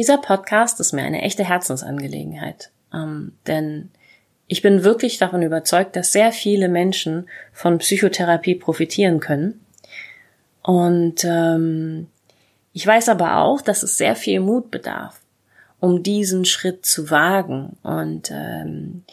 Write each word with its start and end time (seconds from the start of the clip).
Dieser 0.00 0.16
Podcast 0.16 0.80
ist 0.80 0.94
mir 0.94 1.02
eine 1.02 1.20
echte 1.20 1.44
Herzensangelegenheit, 1.44 2.70
ähm, 2.90 3.32
denn 3.46 3.90
ich 4.46 4.62
bin 4.62 4.82
wirklich 4.82 5.18
davon 5.18 5.42
überzeugt, 5.42 5.94
dass 5.94 6.10
sehr 6.10 6.32
viele 6.32 6.70
Menschen 6.70 7.28
von 7.52 7.76
Psychotherapie 7.76 8.54
profitieren 8.54 9.20
können. 9.20 9.60
Und 10.62 11.22
ähm, 11.24 12.06
ich 12.72 12.86
weiß 12.86 13.10
aber 13.10 13.42
auch, 13.42 13.60
dass 13.60 13.82
es 13.82 13.98
sehr 13.98 14.16
viel 14.16 14.40
Mut 14.40 14.70
bedarf, 14.70 15.20
um 15.80 16.02
diesen 16.02 16.46
Schritt 16.46 16.86
zu 16.86 17.10
wagen 17.10 17.76
und 17.82 18.30
ähm, 18.30 19.04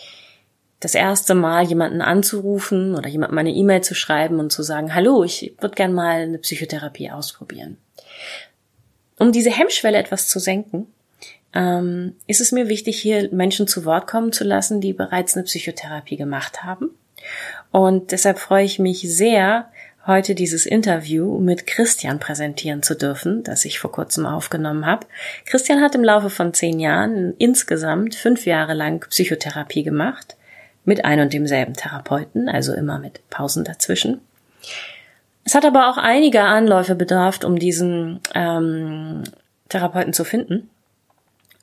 das 0.79 0.95
erste 0.95 1.35
Mal 1.35 1.65
jemanden 1.65 2.01
anzurufen 2.01 2.95
oder 2.95 3.09
jemandem 3.09 3.39
eine 3.39 3.51
E-Mail 3.51 3.81
zu 3.81 3.93
schreiben 3.93 4.39
und 4.39 4.53
zu 4.53 4.63
sagen, 4.63 4.95
hallo, 4.95 5.25
ich 5.25 5.53
würde 5.59 5.75
gern 5.75 5.91
mal 5.91 6.21
eine 6.21 6.37
Psychotherapie 6.37 7.11
ausprobieren. 7.11 7.75
Um 9.19 9.31
diese 9.31 9.51
Hemmschwelle 9.51 9.97
etwas 9.97 10.27
zu 10.27 10.39
senken, 10.39 10.87
ähm, 11.53 12.15
ist 12.27 12.41
es 12.41 12.51
mir 12.51 12.69
wichtig, 12.69 12.99
hier 12.99 13.29
Menschen 13.31 13.67
zu 13.67 13.85
Wort 13.85 14.07
kommen 14.07 14.31
zu 14.31 14.43
lassen, 14.43 14.81
die 14.81 14.93
bereits 14.93 15.35
eine 15.35 15.43
Psychotherapie 15.43 16.17
gemacht 16.17 16.63
haben. 16.63 16.91
Und 17.71 18.11
deshalb 18.11 18.39
freue 18.39 18.63
ich 18.63 18.79
mich 18.79 19.01
sehr, 19.01 19.69
heute 20.05 20.35
dieses 20.35 20.65
Interview 20.65 21.37
mit 21.37 21.67
Christian 21.67 22.19
präsentieren 22.19 22.81
zu 22.81 22.95
dürfen, 22.95 23.43
das 23.43 23.65
ich 23.65 23.77
vor 23.77 23.91
kurzem 23.91 24.25
aufgenommen 24.25 24.85
habe. 24.85 25.05
Christian 25.45 25.81
hat 25.81 25.95
im 25.95 26.03
Laufe 26.03 26.29
von 26.29 26.53
zehn 26.53 26.79
Jahren 26.79 27.35
insgesamt 27.37 28.15
fünf 28.15 28.45
Jahre 28.45 28.73
lang 28.73 29.05
Psychotherapie 29.09 29.83
gemacht, 29.83 30.37
mit 30.85 31.03
ein 31.03 31.19
und 31.19 31.33
demselben 31.33 31.73
Therapeuten, 31.73 32.47
also 32.47 32.73
immer 32.73 32.99
mit 32.99 33.19
Pausen 33.29 33.65
dazwischen. 33.65 34.21
Es 35.47 35.55
hat 35.55 35.63
aber 35.63 35.89
auch 35.89 35.95
einige 35.95 36.41
Anläufe 36.41 36.93
bedarf, 36.93 37.41
um 37.45 37.57
diesen 37.57 38.19
ähm, 38.35 39.23
Therapeuten 39.69 40.11
zu 40.11 40.25
finden. 40.25 40.69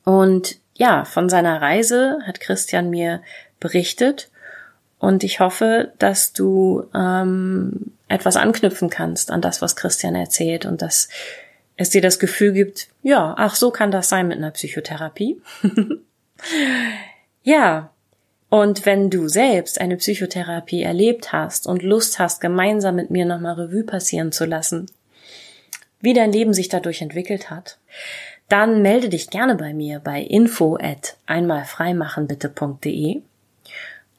Und 0.03 0.57
ja, 0.73 1.05
von 1.05 1.29
seiner 1.29 1.61
Reise 1.61 2.17
hat 2.25 2.39
Christian 2.39 2.89
mir 2.89 3.21
berichtet 3.59 4.31
und 4.97 5.23
ich 5.23 5.39
hoffe, 5.39 5.93
dass 5.99 6.33
du 6.33 6.85
ähm, 6.95 7.91
etwas 8.07 8.37
anknüpfen 8.37 8.89
kannst 8.89 9.29
an 9.29 9.41
das, 9.41 9.61
was 9.61 9.75
Christian 9.75 10.15
erzählt 10.15 10.65
und 10.65 10.81
dass 10.81 11.07
es 11.77 11.91
dir 11.91 12.01
das 12.01 12.17
Gefühl 12.17 12.53
gibt, 12.53 12.87
ja, 13.03 13.35
ach, 13.37 13.53
so 13.53 13.69
kann 13.69 13.91
das 13.91 14.09
sein 14.09 14.27
mit 14.27 14.39
einer 14.39 14.49
Psychotherapie. 14.49 15.39
ja. 17.43 17.91
Und 18.49 18.85
wenn 18.85 19.09
du 19.09 19.27
selbst 19.27 19.81
eine 19.81 19.97
Psychotherapie 19.97 20.83
erlebt 20.83 21.33
hast 21.33 21.67
und 21.67 21.83
Lust 21.83 22.19
hast, 22.19 22.41
gemeinsam 22.41 22.95
mit 22.95 23.09
mir 23.09 23.25
nochmal 23.25 23.55
Revue 23.55 23.83
passieren 23.83 24.31
zu 24.31 24.45
lassen, 24.45 24.85
wie 25.99 26.13
dein 26.13 26.31
Leben 26.31 26.53
sich 26.53 26.69
dadurch 26.69 27.01
entwickelt 27.01 27.49
hat, 27.49 27.79
dann 28.47 28.81
melde 28.81 29.09
dich 29.09 29.29
gerne 29.29 29.55
bei 29.55 29.73
mir 29.73 29.99
bei 29.99 30.21
info 30.21 30.77
at 30.79 31.17
einmalfreimachenbitte.de 31.25 33.21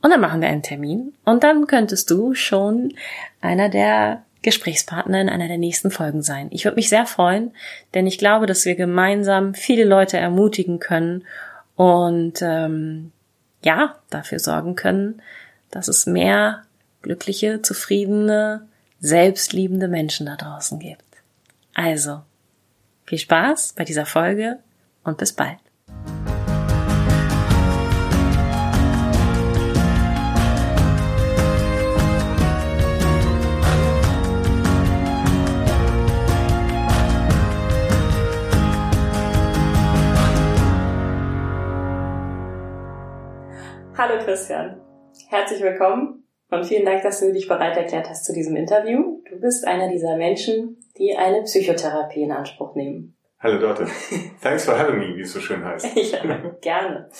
und 0.03 0.11
dann 0.11 0.21
machen 0.21 0.41
wir 0.41 0.49
einen 0.49 0.63
Termin. 0.63 1.15
Und 1.25 1.43
dann 1.43 1.67
könntest 1.67 2.11
du 2.11 2.35
schon 2.35 2.95
einer 3.41 3.69
der 3.69 4.23
Gesprächspartner 4.43 5.21
in 5.21 5.29
einer 5.29 5.49
der 5.49 5.59
nächsten 5.59 5.91
Folgen 5.91 6.23
sein. 6.23 6.49
Ich 6.51 6.65
würde 6.65 6.77
mich 6.77 6.89
sehr 6.89 7.07
freuen, 7.07 7.53
denn 7.95 8.07
ich 8.07 8.19
glaube, 8.19 8.47
dass 8.47 8.65
wir 8.65 8.77
gemeinsam 8.77 9.55
viele 9.55 9.85
Leute 9.85 10.19
ermutigen 10.19 10.79
können. 10.79 11.25
Und 11.75 12.41
ähm, 12.41 13.11
ja, 13.67 13.97
dafür 14.11 14.39
sorgen 14.39 14.77
können, 14.77 15.20
dass 15.72 15.89
es 15.89 16.06
mehr 16.06 16.62
glückliche, 17.03 17.62
zufriedene, 17.62 18.69
selbstliebende 19.00 19.89
Menschen 19.89 20.27
da 20.27 20.36
draußen 20.36 20.78
gibt. 20.78 21.03
Also, 21.75 22.22
viel 23.05 23.19
Spaß 23.19 23.72
bei 23.72 23.84
dieser 23.84 24.06
Folge 24.06 24.61
und 25.03 25.19
bis 25.19 25.33
bald. 25.33 25.59
Hallo 44.09 44.22
Christian, 44.22 44.81
herzlich 45.31 45.61
willkommen 45.61 46.22
und 46.53 46.65
vielen 46.65 46.84
Dank, 46.84 47.03
dass 47.03 47.19
du 47.19 47.33
dich 47.33 47.49
bereit 47.49 47.77
erklärt 47.77 48.09
hast 48.09 48.25
zu 48.25 48.33
diesem 48.33 48.55
Interview. 48.55 49.21
Du 49.28 49.41
bist 49.41 49.67
einer 49.67 49.89
dieser 49.89 50.17
Menschen, 50.17 50.77
die 50.97 51.17
eine 51.17 51.43
Psychotherapie 51.43 52.22
in 52.22 52.31
Anspruch 52.31 52.77
nehmen. 52.77 53.17
Hallo 53.41 53.59
Dorte. 53.59 53.89
Thanks 54.41 54.65
for 54.65 54.78
having 54.78 54.99
me, 54.99 55.17
wie 55.17 55.22
es 55.22 55.33
so 55.33 55.41
schön 55.41 55.65
heißt. 55.65 55.89
ja, 55.97 56.21
gerne. 56.61 57.11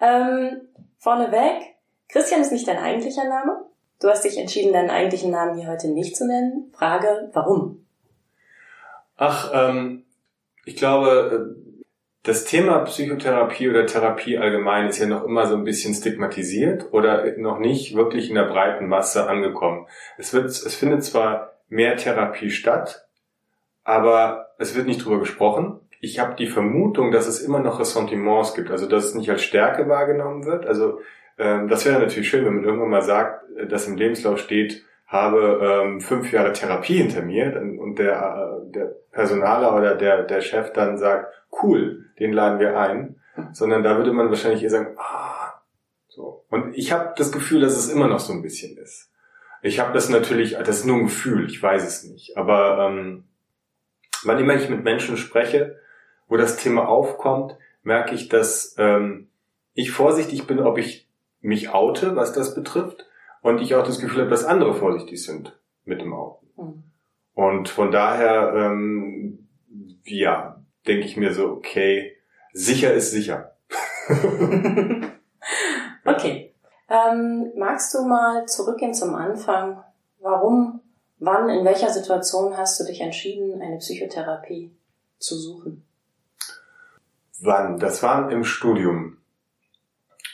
Ähm, 0.00 0.62
vorneweg, 0.98 1.76
Christian 2.08 2.40
ist 2.40 2.50
nicht 2.50 2.66
dein 2.66 2.78
eigentlicher 2.78 3.28
Name. 3.28 3.64
Du 4.00 4.08
hast 4.08 4.24
dich 4.24 4.36
entschieden, 4.36 4.72
deinen 4.72 4.90
eigentlichen 4.90 5.30
Namen 5.30 5.56
hier 5.56 5.68
heute 5.68 5.86
nicht 5.92 6.16
zu 6.16 6.26
nennen. 6.26 6.72
Frage, 6.76 7.30
warum? 7.34 7.86
Ach, 9.16 9.52
ähm, 9.54 10.04
ich 10.64 10.74
glaube, 10.74 11.54
das 12.26 12.44
Thema 12.44 12.80
Psychotherapie 12.80 13.70
oder 13.70 13.86
Therapie 13.86 14.36
allgemein 14.36 14.88
ist 14.88 14.98
ja 14.98 15.06
noch 15.06 15.24
immer 15.24 15.46
so 15.46 15.54
ein 15.54 15.62
bisschen 15.62 15.94
stigmatisiert 15.94 16.92
oder 16.92 17.24
noch 17.38 17.60
nicht 17.60 17.94
wirklich 17.94 18.30
in 18.30 18.34
der 18.34 18.46
breiten 18.46 18.88
Masse 18.88 19.28
angekommen. 19.28 19.86
Es 20.18 20.34
wird, 20.34 20.46
es 20.46 20.74
findet 20.74 21.04
zwar 21.04 21.52
mehr 21.68 21.96
Therapie 21.96 22.50
statt, 22.50 23.06
aber 23.84 24.48
es 24.58 24.74
wird 24.74 24.88
nicht 24.88 25.04
drüber 25.04 25.20
gesprochen. 25.20 25.78
Ich 26.00 26.18
habe 26.18 26.34
die 26.34 26.48
Vermutung, 26.48 27.12
dass 27.12 27.28
es 27.28 27.40
immer 27.40 27.60
noch 27.60 27.78
Ressentiments 27.78 28.54
gibt, 28.54 28.72
also 28.72 28.88
dass 28.88 29.04
es 29.04 29.14
nicht 29.14 29.30
als 29.30 29.44
Stärke 29.44 29.88
wahrgenommen 29.88 30.46
wird. 30.46 30.66
Also 30.66 30.98
ähm, 31.38 31.68
das 31.68 31.86
wäre 31.86 32.00
natürlich 32.00 32.28
schön, 32.28 32.44
wenn 32.44 32.56
man 32.56 32.64
irgendwann 32.64 32.90
mal 32.90 33.02
sagt, 33.02 33.44
dass 33.68 33.86
im 33.86 33.96
Lebenslauf 33.96 34.40
steht, 34.40 34.84
habe 35.06 35.60
ähm, 35.62 36.00
fünf 36.00 36.32
Jahre 36.32 36.52
Therapie 36.52 36.98
hinter 36.98 37.22
mir 37.22 37.56
und 37.56 37.98
der, 37.98 38.60
äh, 38.66 38.72
der 38.72 38.96
Personaler 39.12 39.74
oder 39.76 39.94
der, 39.94 40.24
der 40.24 40.40
Chef 40.40 40.72
dann 40.72 40.98
sagt, 40.98 41.32
cool, 41.62 42.06
den 42.18 42.32
laden 42.32 42.58
wir 42.58 42.78
ein, 42.78 43.20
sondern 43.52 43.82
da 43.82 43.96
würde 43.96 44.12
man 44.12 44.28
wahrscheinlich 44.30 44.62
eher 44.62 44.70
sagen, 44.70 44.96
ah, 44.98 45.62
so. 46.08 46.44
Und 46.50 46.76
ich 46.76 46.92
habe 46.92 47.14
das 47.16 47.30
Gefühl, 47.30 47.60
dass 47.60 47.76
es 47.76 47.88
immer 47.88 48.08
noch 48.08 48.18
so 48.18 48.32
ein 48.32 48.42
bisschen 48.42 48.76
ist. 48.78 49.12
Ich 49.62 49.78
habe 49.78 49.92
das 49.92 50.08
natürlich, 50.08 50.56
das 50.56 50.78
ist 50.78 50.86
nur 50.86 50.96
ein 50.96 51.04
Gefühl, 51.04 51.46
ich 51.46 51.62
weiß 51.62 51.84
es 51.86 52.04
nicht, 52.04 52.36
aber 52.36 52.88
ähm, 52.88 53.24
wann 54.24 54.38
immer 54.38 54.54
ich 54.54 54.68
mit 54.68 54.82
Menschen 54.82 55.16
spreche, 55.16 55.78
wo 56.28 56.36
das 56.36 56.56
Thema 56.56 56.88
aufkommt, 56.88 57.56
merke 57.82 58.14
ich, 58.14 58.28
dass 58.28 58.74
ähm, 58.78 59.28
ich 59.74 59.92
vorsichtig 59.92 60.46
bin, 60.46 60.60
ob 60.60 60.78
ich 60.78 61.08
mich 61.40 61.72
oute, 61.72 62.16
was 62.16 62.32
das 62.32 62.54
betrifft, 62.54 63.06
und 63.42 63.60
ich 63.60 63.74
auch 63.74 63.84
das 63.84 63.98
Gefühl 64.00 64.22
habe, 64.22 64.30
dass 64.30 64.44
andere 64.44 64.74
vorsichtig 64.74 65.22
sind 65.22 65.58
mit 65.84 66.00
dem 66.00 66.12
Outen. 66.12 66.48
Mhm. 66.56 66.82
Und 67.34 67.68
von 67.68 67.90
daher, 67.90 68.52
ähm, 68.54 69.48
ja, 70.04 70.62
denke 70.86 71.06
ich 71.06 71.16
mir 71.16 71.32
so, 71.34 71.50
okay, 71.50 72.16
sicher 72.52 72.92
ist 72.94 73.10
sicher. 73.10 73.56
okay. 76.04 76.54
Ähm, 76.88 77.52
magst 77.56 77.92
du 77.94 78.06
mal 78.06 78.46
zurückgehen 78.46 78.94
zum 78.94 79.14
Anfang? 79.14 79.82
Warum 80.20 80.80
Wann, 81.18 81.48
in 81.48 81.64
welcher 81.64 81.90
Situation 81.90 82.56
hast 82.56 82.78
du 82.78 82.84
dich 82.84 83.00
entschieden, 83.00 83.62
eine 83.62 83.78
Psychotherapie 83.78 84.76
zu 85.18 85.36
suchen? 85.36 85.86
Wann? 87.40 87.78
Das 87.78 88.02
war 88.02 88.30
im 88.30 88.44
Studium. 88.44 89.16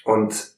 Und 0.05 0.52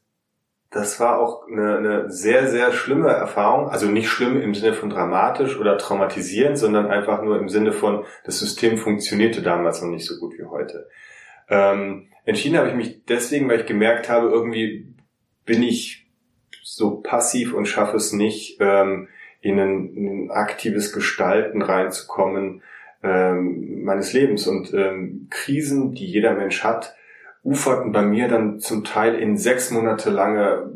das 0.75 0.99
war 0.99 1.21
auch 1.21 1.47
eine, 1.47 1.77
eine 1.77 2.11
sehr, 2.11 2.49
sehr 2.49 2.73
schlimme 2.73 3.09
Erfahrung. 3.09 3.69
Also 3.69 3.87
nicht 3.87 4.09
schlimm 4.09 4.41
im 4.41 4.55
Sinne 4.55 4.75
von 4.75 4.91
dramatisch 4.91 5.57
oder 5.57 5.79
traumatisierend, 5.79 6.59
sondern 6.59 6.91
einfach 6.91 7.23
nur 7.23 7.39
im 7.39 7.49
Sinne 7.49 7.73
von, 7.73 8.05
das 8.25 8.41
System 8.41 8.77
funktionierte 8.77 9.41
damals 9.41 9.81
noch 9.81 9.89
nicht 9.89 10.05
so 10.05 10.19
gut 10.19 10.37
wie 10.37 10.45
heute. 10.45 10.89
Ähm, 11.49 12.09
entschieden 12.25 12.59
habe 12.59 12.71
ich 12.71 12.75
mich 12.75 13.04
deswegen, 13.04 13.48
weil 13.48 13.60
ich 13.60 13.66
gemerkt 13.66 14.09
habe, 14.09 14.28
irgendwie 14.28 14.93
bin 15.47 15.63
ich 15.63 16.10
so 16.65 16.97
passiv 16.97 17.54
und 17.54 17.66
schaffe 17.66 17.97
es 17.97 18.13
nicht, 18.13 18.57
ähm, 18.60 19.07
in 19.41 19.60
ein, 19.60 19.95
in 19.95 20.07
ein 20.09 20.31
aktives 20.33 20.93
Gestalten 20.93 21.63
reinzukommen 21.63 22.63
ähm, 23.04 23.84
meines 23.84 24.13
Lebens. 24.13 24.48
Und 24.48 24.75
ähm, 24.75 25.28
Krisen, 25.31 25.95
die 25.95 26.07
jeder 26.07 26.34
Mensch 26.34 26.65
hat, 26.65 26.97
uferten 27.45 27.93
bei 27.93 28.03
mir 28.03 28.27
dann 28.29 28.59
zum 28.59 28.85
Teil 28.85 29.15
in 29.15 29.37
sechs 29.37 29.71
Monate 29.71 30.11
lange 30.11 30.73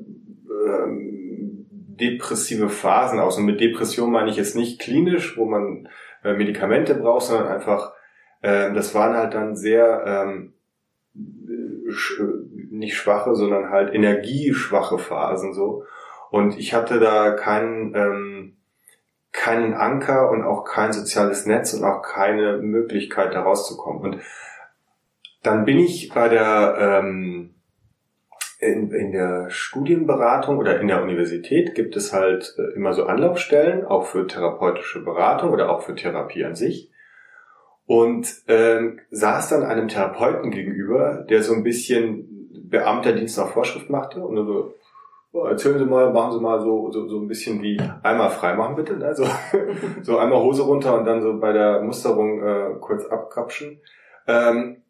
ähm, 0.66 1.66
depressive 1.98 2.68
Phasen 2.68 3.18
aus. 3.18 3.38
Und 3.38 3.46
mit 3.46 3.60
Depression 3.60 4.12
meine 4.12 4.30
ich 4.30 4.36
jetzt 4.36 4.54
nicht 4.54 4.80
klinisch, 4.80 5.36
wo 5.36 5.46
man 5.46 5.88
äh, 6.22 6.34
Medikamente 6.34 6.94
braucht, 6.94 7.26
sondern 7.26 7.48
einfach, 7.48 7.92
äh, 8.42 8.72
das 8.72 8.94
waren 8.94 9.16
halt 9.16 9.34
dann 9.34 9.56
sehr 9.56 10.04
ähm, 10.06 10.52
sch 11.90 12.20
nicht 12.70 12.96
schwache, 12.96 13.34
sondern 13.34 13.70
halt 13.70 13.94
energieschwache 13.94 14.98
Phasen 14.98 15.54
so. 15.54 15.84
Und 16.30 16.58
ich 16.58 16.74
hatte 16.74 17.00
da 17.00 17.30
keinen 17.30 17.94
ähm, 17.94 18.56
keinen 19.32 19.74
Anker 19.74 20.30
und 20.30 20.42
auch 20.42 20.64
kein 20.64 20.92
soziales 20.92 21.46
Netz 21.46 21.72
und 21.74 21.84
auch 21.84 22.02
keine 22.02 22.58
Möglichkeit, 22.58 23.34
da 23.34 23.42
rauszukommen. 23.42 24.02
Und 24.02 24.20
dann 25.48 25.64
bin 25.64 25.78
ich 25.78 26.10
bei 26.12 26.28
der 26.28 27.00
ähm, 27.02 27.54
in, 28.60 28.90
in 28.90 29.12
der 29.12 29.48
Studienberatung 29.48 30.58
oder 30.58 30.78
in 30.80 30.88
der 30.88 31.02
Universität 31.02 31.74
gibt 31.74 31.96
es 31.96 32.12
halt 32.12 32.54
äh, 32.58 32.74
immer 32.74 32.92
so 32.92 33.06
Anlaufstellen, 33.06 33.86
auch 33.86 34.04
für 34.04 34.26
therapeutische 34.26 35.02
Beratung 35.02 35.50
oder 35.50 35.70
auch 35.70 35.82
für 35.82 35.94
Therapie 35.94 36.44
an 36.44 36.54
sich. 36.54 36.90
Und 37.86 38.28
ähm, 38.48 39.00
saß 39.10 39.48
dann 39.48 39.62
einem 39.62 39.88
Therapeuten 39.88 40.50
gegenüber, 40.50 41.24
der 41.30 41.42
so 41.42 41.54
ein 41.54 41.62
bisschen 41.62 42.50
Beamterdienst 42.68 43.38
nach 43.38 43.48
Vorschrift 43.48 43.88
machte 43.88 44.20
und 44.20 44.36
so, 44.44 44.74
oh, 45.32 45.44
erzählen 45.44 45.78
Sie 45.78 45.86
mal, 45.86 46.12
machen 46.12 46.32
Sie 46.32 46.40
mal 46.40 46.60
so, 46.60 46.90
so, 46.92 47.08
so 47.08 47.18
ein 47.20 47.28
bisschen 47.28 47.62
wie 47.62 47.80
einmal 48.02 48.28
freimachen 48.28 48.76
bitte, 48.76 48.98
ne? 48.98 49.14
so, 49.14 49.24
so 50.02 50.18
einmal 50.18 50.42
Hose 50.42 50.62
runter 50.64 50.98
und 50.98 51.06
dann 51.06 51.22
so 51.22 51.38
bei 51.40 51.52
der 51.54 51.80
Musterung 51.80 52.42
äh, 52.42 52.74
kurz 52.80 53.06
abkrapschen. 53.06 53.80
Ähm, 54.26 54.82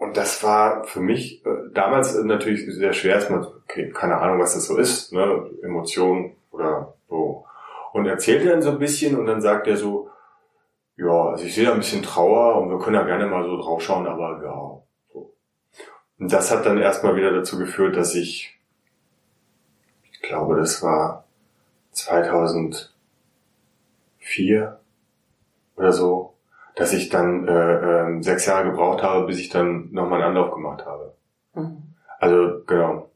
und 0.00 0.16
das 0.16 0.42
war 0.42 0.82
für 0.84 1.00
mich 1.00 1.44
äh, 1.44 1.50
damals 1.74 2.14
natürlich 2.14 2.64
sehr 2.74 2.94
schwer, 2.94 3.16
erstmal, 3.16 3.46
okay, 3.64 3.90
keine 3.90 4.16
Ahnung, 4.16 4.40
was 4.40 4.54
das 4.54 4.64
so 4.64 4.78
ist, 4.78 5.12
ne, 5.12 5.50
Emotionen 5.62 6.36
oder 6.50 6.94
so. 7.06 7.44
Und 7.92 8.06
erzählt 8.06 8.48
dann 8.48 8.62
so 8.62 8.70
ein 8.70 8.78
bisschen 8.78 9.18
und 9.18 9.26
dann 9.26 9.42
sagt 9.42 9.66
er 9.66 9.76
so, 9.76 10.08
ja, 10.96 11.28
also 11.28 11.44
ich 11.44 11.54
sehe 11.54 11.66
da 11.66 11.72
ein 11.72 11.80
bisschen 11.80 12.02
Trauer 12.02 12.62
und 12.62 12.70
wir 12.70 12.78
können 12.78 12.96
da 12.96 13.02
gerne 13.02 13.26
mal 13.26 13.44
so 13.44 13.58
draufschauen, 13.58 14.06
aber 14.06 14.42
ja, 14.42 14.80
so. 15.12 15.34
Und 16.18 16.32
das 16.32 16.50
hat 16.50 16.64
dann 16.64 16.78
erstmal 16.78 17.16
wieder 17.16 17.32
dazu 17.32 17.58
geführt, 17.58 17.94
dass 17.94 18.14
ich, 18.14 18.58
ich 20.10 20.22
glaube, 20.22 20.56
das 20.56 20.82
war 20.82 21.26
2004 21.92 24.80
oder 25.76 25.92
so, 25.92 26.32
dass 26.76 26.92
ich 26.92 27.08
dann 27.08 27.46
äh, 27.46 27.52
äh, 27.52 28.22
sechs 28.22 28.46
Jahre 28.46 28.70
gebraucht 28.70 29.02
habe, 29.02 29.26
bis 29.26 29.38
ich 29.38 29.48
dann 29.48 29.88
nochmal 29.92 30.22
einen 30.22 30.36
Anlauf 30.36 30.54
gemacht 30.54 30.84
habe. 30.86 31.14
Mhm. 31.54 31.82
Also 32.18 32.62
genau. 32.66 33.10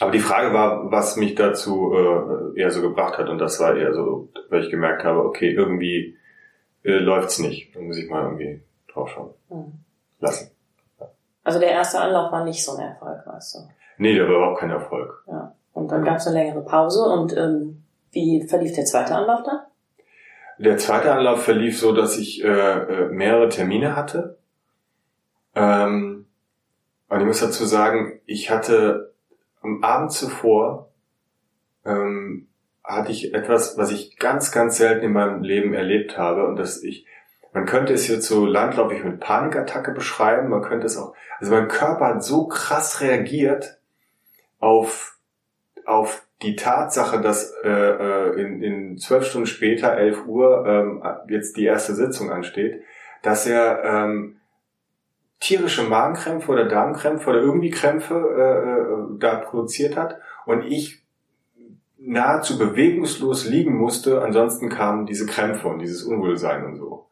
Aber 0.00 0.10
die 0.10 0.20
Frage 0.20 0.52
war, 0.52 0.90
was 0.90 1.16
mich 1.16 1.34
dazu 1.34 1.94
äh, 1.94 2.60
eher 2.60 2.70
so 2.70 2.82
gebracht 2.82 3.18
hat 3.18 3.28
und 3.28 3.38
das 3.38 3.60
war 3.60 3.76
eher 3.76 3.94
so, 3.94 4.28
weil 4.50 4.64
ich 4.64 4.70
gemerkt 4.70 5.04
habe, 5.04 5.24
okay, 5.24 5.52
irgendwie 5.52 6.16
äh, 6.82 6.98
läuft's 6.98 7.38
nicht. 7.38 7.74
Dann 7.74 7.86
muss 7.86 7.96
ich 7.96 8.10
mal 8.10 8.24
irgendwie 8.24 8.60
draufschauen. 8.92 9.30
Mhm. 9.50 9.72
Lassen. 10.18 10.50
Ja. 10.98 11.08
Also 11.44 11.60
der 11.60 11.70
erste 11.70 12.00
Anlauf 12.00 12.32
war 12.32 12.44
nicht 12.44 12.64
so 12.64 12.76
ein 12.76 12.88
Erfolg, 12.88 13.24
weißt 13.26 13.54
du? 13.54 13.58
Nee, 13.98 14.14
der 14.14 14.28
war 14.28 14.36
überhaupt 14.36 14.60
kein 14.60 14.70
Erfolg. 14.70 15.22
Ja. 15.28 15.54
Und 15.72 15.90
dann 15.90 16.04
gab's 16.04 16.26
eine 16.26 16.38
längere 16.38 16.62
Pause 16.62 17.02
und 17.04 17.36
ähm, 17.36 17.84
wie 18.10 18.46
verlief 18.46 18.74
der 18.74 18.84
zweite 18.84 19.14
Anlauf 19.14 19.42
dann? 19.44 19.60
Der 20.58 20.78
zweite 20.78 21.12
Anlauf 21.12 21.44
verlief 21.44 21.78
so, 21.78 21.92
dass 21.92 22.16
ich 22.18 22.44
äh, 22.44 22.48
äh, 22.48 23.08
mehrere 23.08 23.48
Termine 23.48 23.96
hatte. 23.96 24.38
Ähm, 25.54 26.26
und 27.08 27.20
ich 27.20 27.26
muss 27.26 27.40
dazu 27.40 27.64
sagen, 27.64 28.20
ich 28.26 28.50
hatte 28.50 29.14
am 29.62 29.82
Abend 29.82 30.12
zuvor 30.12 30.90
ähm, 31.84 32.48
hatte 32.82 33.12
ich 33.12 33.32
etwas, 33.34 33.78
was 33.78 33.90
ich 33.90 34.18
ganz, 34.18 34.52
ganz 34.52 34.76
selten 34.76 35.06
in 35.06 35.12
meinem 35.12 35.42
Leben 35.42 35.72
erlebt 35.72 36.18
habe 36.18 36.46
und 36.46 36.56
dass 36.56 36.82
ich, 36.82 37.06
man 37.52 37.64
könnte 37.64 37.94
es 37.94 38.08
jetzt 38.08 38.26
so 38.26 38.44
landläufig 38.44 39.02
mit 39.04 39.20
Panikattacke 39.20 39.92
beschreiben, 39.92 40.48
man 40.48 40.62
könnte 40.62 40.86
es 40.86 40.98
auch, 40.98 41.14
also 41.40 41.52
mein 41.52 41.68
Körper 41.68 42.06
hat 42.06 42.22
so 42.22 42.46
krass 42.46 43.00
reagiert 43.00 43.78
auf, 44.58 45.18
auf 45.86 46.26
die 46.42 46.56
Tatsache, 46.56 47.20
dass 47.20 47.52
äh, 47.64 47.68
äh, 47.70 48.40
in, 48.40 48.62
in 48.62 48.98
zwölf 48.98 49.24
Stunden 49.26 49.46
später, 49.46 49.96
elf 49.96 50.26
Uhr, 50.26 50.66
ähm, 50.66 51.02
jetzt 51.28 51.56
die 51.56 51.64
erste 51.64 51.94
Sitzung 51.94 52.30
ansteht, 52.30 52.82
dass 53.22 53.46
er 53.46 53.82
ähm, 53.84 54.36
tierische 55.40 55.84
Magenkrämpfe 55.84 56.50
oder 56.50 56.66
Darmkrämpfe 56.66 57.30
oder 57.30 57.40
irgendwie 57.40 57.70
Krämpfe 57.70 58.14
äh, 58.14 59.14
äh, 59.14 59.18
da 59.18 59.36
produziert 59.36 59.96
hat 59.96 60.18
und 60.46 60.64
ich 60.64 61.02
nahezu 61.98 62.58
bewegungslos 62.58 63.46
liegen 63.46 63.76
musste, 63.76 64.22
ansonsten 64.22 64.68
kamen 64.68 65.06
diese 65.06 65.26
Krämpfe 65.26 65.68
und 65.68 65.78
dieses 65.78 66.02
Unwohlsein 66.02 66.64
und 66.64 66.76
so. 66.76 67.06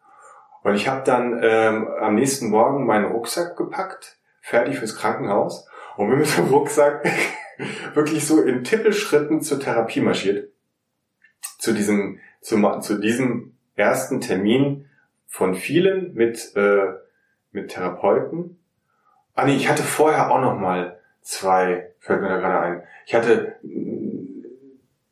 Und 0.63 0.75
ich 0.75 0.89
habe 0.89 1.03
dann 1.05 1.41
ähm, 1.43 1.89
am 2.01 2.15
nächsten 2.15 2.51
Morgen 2.51 2.87
meinen 2.87 3.07
Rucksack 3.07 3.57
gepackt, 3.57 4.19
fertig 4.41 4.79
fürs 4.79 4.97
Krankenhaus 4.97 5.67
und 5.97 6.11
bin 6.11 6.19
mit 6.19 6.37
dem 6.37 6.47
Rucksack 6.47 7.05
wirklich 7.95 8.27
so 8.27 8.43
in 8.43 8.65
Tippelschritten 8.65 9.41
zur 9.41 9.61
Therapie 9.61 10.01
marschiert. 10.01 10.51
Zu 11.59 11.73
diesem, 11.73 12.19
zu, 12.41 12.61
zu 12.81 13.01
diesem 13.01 13.55
ersten 13.77 14.21
Termin 14.21 14.87
von 15.27 15.55
vielen 15.55 16.15
mit, 16.15 16.55
äh, 16.57 16.93
mit 17.53 17.71
Therapeuten. 17.71 18.59
Ah 19.35 19.47
nee, 19.47 19.57
ich 19.57 19.69
hatte 19.69 19.83
vorher 19.83 20.31
auch 20.31 20.41
noch 20.41 20.59
mal 20.59 20.99
zwei, 21.23 21.91
fällt 22.01 22.21
mir 22.21 22.29
da 22.29 22.39
gerade 22.39 22.61
ein. 22.61 22.83
Ich 23.07 23.15
hatte 23.15 23.57
mm, 23.63 24.45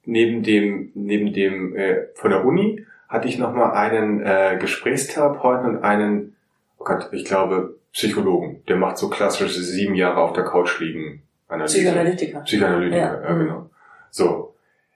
neben 0.05 0.43
dem, 0.43 0.93
neben 0.95 1.33
dem 1.33 1.77
äh, 1.77 2.09
von 2.15 2.31
der 2.31 2.45
Uni 2.45 2.85
hatte 3.09 3.29
ich 3.29 3.39
noch 3.39 3.55
mal 3.55 3.73
einen 3.73 4.21
äh, 4.25 4.59
Gesprächstherapeuten 4.61 5.77
und 5.77 5.83
einen, 5.83 6.37
oh 6.79 6.85
Gott, 6.85 7.09
ich 7.13 7.25
glaube 7.25 7.77
Psychologen. 7.93 8.63
Der 8.69 8.77
macht 8.77 8.99
so 8.99 9.09
klassische 9.09 9.61
sieben 9.61 9.95
Jahre 9.95 10.19
auf 10.19 10.33
der 10.33 10.45
Couch 10.45 10.79
liegen 10.79 11.23
Analyse. 11.51 11.79
Psychoanalytiker. 11.79 12.41
Psychoanalytiker, 12.41 13.23
ja, 13.23 13.23
ja 13.23 13.35
genau. 13.35 13.59
Mhm. 13.61 13.71
So. 14.11 14.55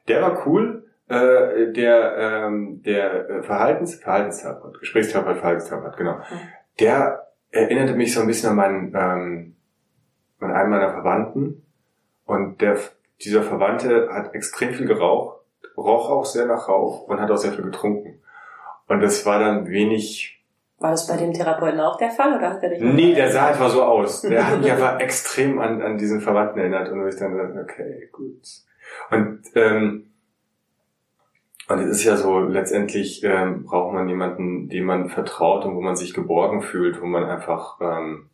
Der 0.09 0.23
war 0.23 0.47
cool, 0.47 0.85
äh, 1.09 1.73
der, 1.73 2.17
ähm, 2.19 2.83
der 2.83 3.29
äh, 3.29 3.43
Verhaltens, 3.43 3.97
Verhaltenstherapeut, 3.97 4.81
Gesprächstherapeut, 4.81 5.39
Verhaltenstherapeut, 5.39 5.97
genau. 5.97 6.19
Der 6.81 7.29
erinnerte 7.51 7.95
mich 7.95 8.13
so 8.13 8.21
ein 8.21 8.27
bisschen 8.27 8.51
an 8.51 8.57
meinen, 8.57 8.95
ähm, 8.95 9.57
an 10.41 10.53
einen 10.53 10.71
meiner 10.71 10.91
Verwandten. 10.91 11.63
Und 12.27 12.61
der, 12.61 12.79
dieser 13.23 13.43
Verwandte 13.43 14.09
hat 14.13 14.35
extrem 14.35 14.75
viel 14.75 14.87
geraucht, 14.87 15.41
roch 15.77 16.11
auch 16.11 16.25
sehr 16.25 16.47
nach 16.47 16.69
Rauch 16.69 17.07
und 17.09 17.21
hat 17.21 17.31
auch 17.31 17.37
sehr 17.37 17.53
viel 17.53 17.65
getrunken. 17.65 18.21
Und 18.89 19.01
das 19.01 19.25
war 19.25 19.39
dann 19.39 19.69
wenig 19.69 20.44
war 20.79 20.91
das 20.91 21.07
bei 21.07 21.17
dem 21.17 21.33
Therapeuten 21.33 21.81
auch 21.81 21.97
der 21.97 22.11
Fall 22.11 22.37
oder 22.37 22.51
hat 22.51 22.63
er 22.63 22.71
dich? 22.71 22.81
Nee, 22.81 23.15
der 23.15 23.31
sah 23.31 23.47
einfach 23.47 23.71
so 23.71 23.83
aus. 23.83 24.23
Der 24.23 24.49
hat 24.49 24.61
mich 24.61 24.73
aber 24.73 25.01
extrem 25.01 25.59
an, 25.59 25.81
an 25.81 25.99
diesen 25.99 26.21
Verwandten 26.21 26.59
erinnert 26.59 26.91
und 26.91 27.09
ich 27.09 27.17
dann 27.17 27.37
dachte, 27.37 27.61
okay, 27.63 28.09
gut. 28.13 28.43
Und 29.11 29.43
ähm, 29.55 30.11
und 31.67 31.79
es 31.79 31.89
ist 31.89 32.05
ja 32.05 32.17
so, 32.17 32.41
letztendlich 32.41 33.25
ähm, 33.25 33.65
braucht 33.65 33.95
man 33.95 34.09
jemanden, 34.09 34.69
dem 34.69 34.85
man 34.85 35.09
vertraut 35.09 35.65
und 35.65 35.75
wo 35.75 35.81
man 35.81 35.97
sich 35.97 36.13
geborgen 36.13 36.61
fühlt, 36.61 37.01
wo 37.01 37.07
man 37.07 37.25
einfach 37.25 37.81
ähm, 37.81 38.29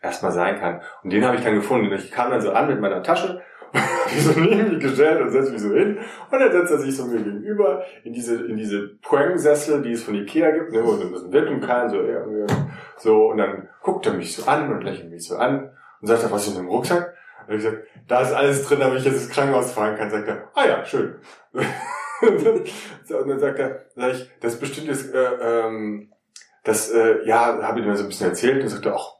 erstmal 0.00 0.30
sein 0.30 0.60
kann. 0.60 0.80
Und 1.02 1.12
den 1.12 1.24
habe 1.24 1.36
ich 1.36 1.42
dann 1.42 1.56
gefunden. 1.56 1.90
Und 1.90 1.98
ich 1.98 2.12
kam 2.12 2.30
dann 2.30 2.40
so 2.40 2.52
an 2.52 2.68
mit 2.68 2.80
meiner 2.80 3.02
Tasche 3.02 3.42
so 4.20 4.40
neben 4.40 4.70
mich 4.70 4.82
gestellt 4.82 5.20
und 5.20 5.30
setzt 5.30 5.52
mich 5.52 5.60
so 5.60 5.74
hin. 5.74 5.98
Und 6.30 6.38
dann 6.38 6.52
setzt 6.52 6.70
er 6.70 6.78
sich 6.78 6.96
so 6.96 7.06
mir 7.06 7.22
gegenüber 7.22 7.84
in 8.04 8.12
diese, 8.12 8.44
in 8.46 8.56
diese 8.56 8.96
Prank-Sessel, 9.02 9.82
die 9.82 9.92
es 9.92 10.04
von 10.04 10.14
Ikea 10.14 10.50
gibt, 10.52 10.72
ne, 10.72 10.84
wo 10.84 10.92
so 10.92 11.02
ein 11.02 11.12
bisschen 11.12 11.32
Wirkung 11.32 11.60
kann, 11.60 11.90
so, 11.90 12.00
ja, 12.02 12.24
so, 12.98 13.30
und 13.30 13.38
dann 13.38 13.68
guckt 13.82 14.06
er 14.06 14.14
mich 14.14 14.34
so 14.36 14.48
an 14.48 14.72
und 14.72 14.82
lächelt 14.82 15.10
mich 15.10 15.26
so 15.26 15.36
an 15.36 15.70
und 16.00 16.06
sagt 16.06 16.30
was 16.30 16.46
ist 16.46 16.56
in 16.56 16.62
dem 16.62 16.68
Rucksack? 16.68 17.14
Und 17.48 17.56
ich 17.56 17.62
sag, 17.62 17.82
da 18.08 18.20
ist 18.20 18.32
alles 18.32 18.66
drin, 18.66 18.80
damit 18.80 19.00
ich 19.00 19.04
jetzt 19.04 19.24
ins 19.24 19.30
Krankenhaus 19.30 19.72
fahren 19.72 19.96
kann. 19.96 20.10
Sagt 20.10 20.28
er, 20.28 20.50
ah 20.54 20.66
ja, 20.66 20.84
schön. 20.84 21.16
so, 23.04 23.18
und 23.18 23.28
dann 23.28 23.38
sagt 23.38 23.58
er, 23.58 23.86
sag 23.94 24.12
ich, 24.12 24.30
das 24.40 24.58
bestimmt 24.58 24.86
jetzt, 24.86 25.12
äh, 25.12 25.66
ähm, 25.66 26.10
das, 26.62 26.90
äh, 26.90 27.26
ja, 27.26 27.62
habe 27.62 27.80
ich 27.80 27.86
mir 27.86 27.96
so 27.96 28.04
ein 28.04 28.08
bisschen 28.08 28.28
erzählt 28.30 28.62
und 28.62 28.68
sagte, 28.68 28.94
ach, 28.94 29.14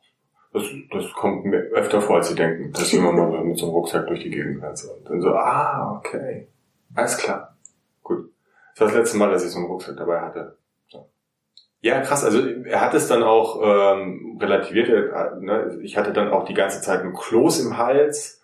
das, 0.55 0.63
das 0.93 1.13
kommt 1.13 1.45
mir 1.45 1.59
öfter 1.73 2.01
vor, 2.01 2.17
als 2.17 2.29
sie 2.29 2.37
denken, 2.37 2.73
dass 2.73 2.93
jemand 2.93 3.17
mal 3.17 3.45
mit 3.45 3.59
so 3.59 3.67
einem 3.67 3.75
Rucksack 3.75 4.07
durch 4.07 4.21
die 4.23 4.31
Gegend 4.31 4.63
rennt. 4.63 4.83
Und 4.85 5.11
dann 5.11 5.21
so, 5.21 5.31
ah, 5.31 5.97
okay. 5.99 6.47
Alles 6.95 7.19
klar. 7.19 7.57
Gut. 8.05 8.31
Das 8.73 8.81
war 8.81 8.87
das 8.89 8.97
letzte 8.97 9.17
Mal, 9.19 9.33
dass 9.33 9.45
ich 9.45 9.51
so 9.51 9.59
einen 9.59 9.67
Rucksack 9.67 9.97
dabei 9.97 10.21
hatte. 10.21 10.57
So. 10.87 11.09
Ja, 11.81 12.01
krass. 12.03 12.25
Also 12.25 12.39
er 12.65 12.81
hat 12.81 12.95
es 12.95 13.09
dann 13.09 13.25
auch 13.25 13.61
ähm, 13.63 14.39
relativiert. 14.41 14.89
Er, 14.89 15.37
ne? 15.41 15.81
Ich 15.83 15.97
hatte 15.97 16.13
dann 16.13 16.31
auch 16.31 16.45
die 16.45 16.55
ganze 16.55 16.81
Zeit 16.81 17.03
ein 17.03 17.15
Kloß 17.15 17.67
im 17.67 17.77
Hals 17.77 18.41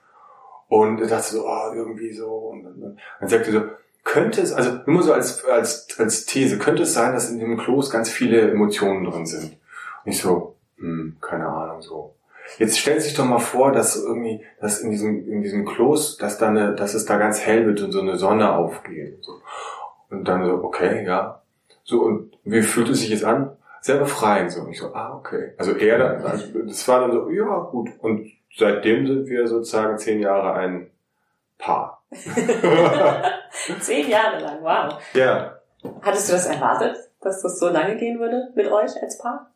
und 0.67 0.99
dachte 0.99 1.31
so, 1.31 1.47
oh, 1.47 1.73
irgendwie 1.73 2.13
so. 2.13 2.27
Und 2.27 2.65
dann, 2.65 2.99
dann 3.21 3.29
sagte 3.29 3.51
er 3.51 3.61
so, 3.61 3.67
könnte 4.03 4.41
es, 4.41 4.53
also 4.53 4.81
nur 4.87 5.05
so 5.05 5.13
als, 5.13 5.45
als, 5.45 5.87
als 6.01 6.27
These, 6.27 6.59
könnte 6.59 6.83
es 6.83 6.93
sein, 6.93 7.13
dass 7.13 7.31
in 7.31 7.39
dem 7.39 7.57
Kloß 7.57 7.91
ganz 7.91 8.11
viele 8.11 8.51
Emotionen 8.51 9.05
drin 9.05 9.27
sind? 9.27 9.59
Und 10.05 10.13
ich 10.13 10.21
so, 10.21 10.50
hm, 10.81 11.17
keine 11.21 11.47
Ahnung, 11.47 11.83
so. 11.83 12.15
Jetzt 12.59 12.79
stellt 12.79 13.03
sich 13.03 13.15
doch 13.15 13.25
mal 13.25 13.39
vor, 13.39 13.73
dass 13.73 13.97
irgendwie, 13.97 14.45
dass 14.61 14.81
in 14.81 14.91
diesem, 14.91 15.29
in 15.29 15.43
diesem 15.43 15.65
Kloß, 15.65 16.17
dass 16.17 16.39
da 16.39 16.49
eine, 16.49 16.75
dass 16.75 16.95
es 16.95 17.05
da 17.05 17.17
ganz 17.17 17.41
hell 17.41 17.67
wird 17.67 17.81
und 17.83 17.93
so 17.93 18.01
eine 18.01 18.17
Sonne 18.17 18.53
aufgeht. 18.53 19.17
Und, 19.17 19.25
so. 19.25 19.33
und 20.11 20.25
dann 20.27 20.45
so, 20.45 20.55
okay, 20.65 21.05
ja. 21.05 21.43
So, 21.85 22.03
und 22.03 22.37
wie 22.45 22.63
fühlt 22.63 22.89
es 22.89 23.01
sich 23.01 23.11
jetzt 23.11 23.25
an? 23.25 23.57
Sehr 23.83 23.99
befreiend, 23.99 24.51
so. 24.53 24.63
Und 24.63 24.71
ich 24.71 24.81
so, 24.81 24.93
ah, 24.95 25.17
okay. 25.17 25.53
Also 25.59 25.77
er 25.77 25.99
dann, 25.99 26.23
also, 26.25 26.47
das 26.67 26.87
war 26.89 27.01
dann 27.01 27.13
so, 27.13 27.31
ja, 27.31 27.59
gut. 27.71 27.91
Und 28.01 28.31
seitdem 28.57 29.07
sind 29.07 29.27
wir 29.27 29.47
sozusagen 29.47 29.99
zehn 29.99 30.21
Jahre 30.21 30.55
ein 30.55 30.91
Paar. 31.59 32.03
zehn 33.81 34.09
Jahre 34.09 34.41
lang, 34.41 34.63
wow. 34.63 35.01
Ja. 35.15 35.61
Hattest 36.03 36.29
du 36.29 36.33
das 36.33 36.47
erwartet, 36.47 36.97
dass 37.21 37.43
das 37.43 37.59
so 37.59 37.69
lange 37.69 37.97
gehen 37.97 38.19
würde 38.19 38.51
mit 38.55 38.67
euch 38.67 38.91
als 39.03 39.19
Paar? 39.19 39.51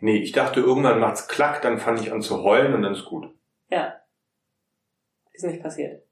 Nee, 0.00 0.18
ich 0.18 0.32
dachte, 0.32 0.60
irgendwann 0.60 1.00
macht's 1.00 1.28
klack, 1.28 1.62
dann 1.62 1.78
fange 1.78 2.00
ich 2.00 2.12
an 2.12 2.22
zu 2.22 2.42
heulen 2.42 2.74
und 2.74 2.82
dann 2.82 2.92
ist 2.92 3.04
gut. 3.04 3.28
Ja. 3.70 3.94
Ist 5.32 5.44
nicht 5.44 5.62
passiert. 5.62 6.02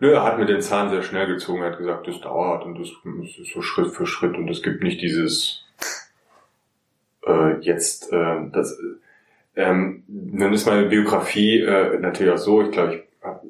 Nö, 0.00 0.12
er 0.12 0.24
hat 0.24 0.38
mir 0.38 0.46
den 0.46 0.62
Zahn 0.62 0.88
sehr 0.88 1.02
schnell 1.02 1.26
gezogen, 1.26 1.60
er 1.60 1.72
hat 1.72 1.78
gesagt, 1.78 2.08
das 2.08 2.20
dauert 2.20 2.64
und 2.64 2.78
das 2.78 2.88
ist 2.88 3.52
so 3.52 3.60
Schritt 3.60 3.92
für 3.92 4.06
Schritt 4.06 4.34
und 4.34 4.48
es 4.48 4.62
gibt 4.62 4.82
nicht 4.82 5.02
dieses 5.02 5.66
äh, 7.26 7.58
jetzt 7.60 8.10
äh, 8.10 8.36
das 8.50 8.78
ähm, 9.56 10.04
dann 10.08 10.54
ist 10.54 10.66
meine 10.66 10.88
Biografie 10.88 11.60
äh, 11.60 11.98
natürlich 11.98 12.32
auch 12.32 12.38
so, 12.38 12.62
ich 12.62 12.70
glaube, 12.70 12.94
ich 12.94 13.02
hab, 13.22 13.44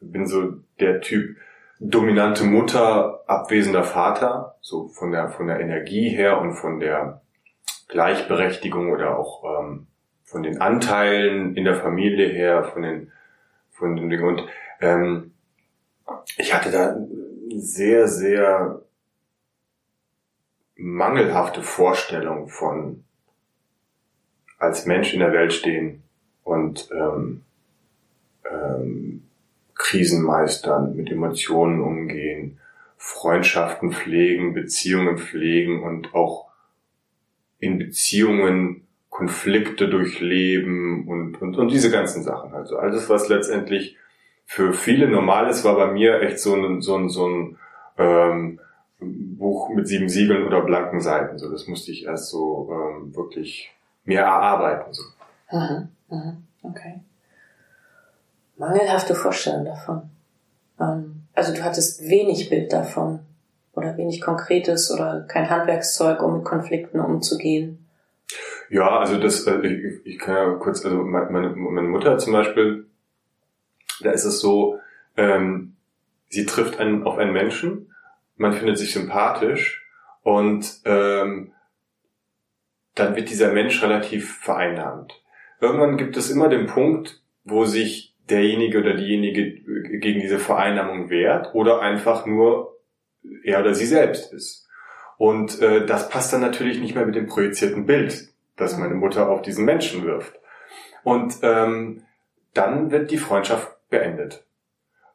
bin 0.00 0.26
so 0.26 0.54
der 0.78 1.02
Typ 1.02 1.36
dominante 1.78 2.44
Mutter, 2.44 3.22
abwesender 3.26 3.84
Vater, 3.84 4.56
so 4.62 4.88
von 4.88 5.10
der 5.10 5.28
von 5.28 5.46
der 5.46 5.60
Energie 5.60 6.08
her 6.08 6.40
und 6.40 6.54
von 6.54 6.80
der 6.80 7.20
Gleichberechtigung 7.90 8.90
oder 8.90 9.18
auch 9.18 9.44
ähm, 9.44 9.86
von 10.24 10.42
den 10.42 10.60
Anteilen 10.60 11.56
in 11.56 11.64
der 11.64 11.74
Familie 11.74 12.28
her, 12.28 12.64
von 12.64 12.82
den 12.82 13.12
von 13.70 13.96
den 13.96 14.10
Dingen 14.10 14.24
und 14.24 14.46
ähm, 14.80 15.32
ich 16.36 16.54
hatte 16.54 16.70
da 16.70 16.96
sehr 17.54 18.08
sehr 18.08 18.82
mangelhafte 20.76 21.62
Vorstellung 21.62 22.48
von 22.48 23.04
als 24.58 24.86
Mensch 24.86 25.14
in 25.14 25.20
der 25.20 25.32
Welt 25.32 25.52
stehen 25.52 26.02
und 26.44 26.88
ähm, 26.92 27.42
ähm, 28.50 29.22
Krisen 29.74 30.22
meistern, 30.22 30.94
mit 30.94 31.10
Emotionen 31.10 31.80
umgehen, 31.80 32.58
Freundschaften 32.98 33.92
pflegen, 33.92 34.52
Beziehungen 34.52 35.16
pflegen 35.16 35.82
und 35.82 36.14
auch 36.14 36.49
in 37.60 37.78
Beziehungen 37.78 38.86
Konflikte 39.10 39.88
durchleben 39.88 41.06
und, 41.06 41.40
und, 41.42 41.56
und 41.56 41.68
diese 41.68 41.90
ganzen 41.90 42.22
Sachen. 42.22 42.54
Also 42.54 42.78
alles, 42.78 43.08
was 43.08 43.28
letztendlich 43.28 43.96
für 44.46 44.72
viele 44.72 45.08
normal 45.08 45.48
ist, 45.48 45.64
war 45.64 45.76
bei 45.76 45.92
mir 45.92 46.22
echt 46.22 46.38
so 46.38 46.54
ein, 46.54 46.80
so 46.80 46.96
ein, 46.96 47.08
so 47.08 47.28
ein 47.28 47.58
ähm, 47.98 48.60
Buch 48.98 49.70
mit 49.70 49.88
sieben 49.88 50.08
Siegeln 50.08 50.46
oder 50.46 50.62
blanken 50.62 51.00
Seiten. 51.00 51.38
So, 51.38 51.50
das 51.50 51.66
musste 51.66 51.90
ich 51.90 52.04
erst 52.04 52.30
so 52.30 52.70
ähm, 52.72 53.14
wirklich 53.14 53.70
mehr 54.04 54.22
erarbeiten. 54.22 54.92
So. 54.92 55.02
Aha, 55.48 55.88
aha, 56.08 56.36
okay. 56.62 57.00
Mangelhafte 58.56 59.14
Vorstellung 59.14 59.64
davon. 59.64 60.02
Ähm, 60.78 61.22
also 61.34 61.54
du 61.54 61.62
hattest 61.62 62.08
wenig 62.08 62.48
Bild 62.48 62.72
davon 62.72 63.20
oder 63.74 63.96
wenig 63.96 64.20
Konkretes 64.20 64.90
oder 64.90 65.26
kein 65.28 65.48
Handwerkszeug, 65.48 66.22
um 66.22 66.38
mit 66.38 66.44
Konflikten 66.44 67.00
umzugehen. 67.00 67.86
Ja, 68.68 68.98
also 68.98 69.18
das, 69.18 69.46
äh, 69.46 69.66
ich, 69.66 70.06
ich 70.06 70.18
kann 70.18 70.34
ja 70.34 70.54
kurz, 70.54 70.84
also 70.84 71.02
meine, 71.02 71.50
meine 71.50 71.88
Mutter 71.88 72.18
zum 72.18 72.32
Beispiel, 72.32 72.86
da 74.00 74.12
ist 74.12 74.24
es 74.24 74.40
so, 74.40 74.78
ähm, 75.16 75.74
sie 76.28 76.46
trifft 76.46 76.78
einen 76.78 77.02
auf 77.04 77.18
einen 77.18 77.32
Menschen, 77.32 77.92
man 78.36 78.52
findet 78.52 78.78
sich 78.78 78.92
sympathisch 78.92 79.84
und 80.22 80.80
ähm, 80.84 81.52
dann 82.94 83.16
wird 83.16 83.30
dieser 83.30 83.52
Mensch 83.52 83.82
relativ 83.82 84.38
vereinnahmt. 84.38 85.20
Irgendwann 85.60 85.96
gibt 85.96 86.16
es 86.16 86.30
immer 86.30 86.48
den 86.48 86.66
Punkt, 86.66 87.22
wo 87.44 87.64
sich 87.64 88.14
derjenige 88.28 88.78
oder 88.78 88.94
diejenige 88.94 89.60
gegen 89.98 90.20
diese 90.20 90.38
Vereinnahmung 90.38 91.10
wehrt 91.10 91.54
oder 91.54 91.80
einfach 91.80 92.24
nur 92.24 92.79
er 93.44 93.60
oder 93.60 93.74
sie 93.74 93.86
selbst 93.86 94.32
ist. 94.32 94.68
Und 95.18 95.60
äh, 95.60 95.84
das 95.84 96.08
passt 96.08 96.32
dann 96.32 96.40
natürlich 96.40 96.80
nicht 96.80 96.94
mehr 96.94 97.04
mit 97.04 97.14
dem 97.14 97.26
projizierten 97.26 97.86
Bild, 97.86 98.28
das 98.56 98.78
meine 98.78 98.94
Mutter 98.94 99.28
auf 99.28 99.42
diesen 99.42 99.64
Menschen 99.64 100.04
wirft. 100.04 100.32
Und 101.04 101.34
ähm, 101.42 102.04
dann 102.54 102.90
wird 102.90 103.10
die 103.10 103.18
Freundschaft 103.18 103.68
beendet. 103.90 104.44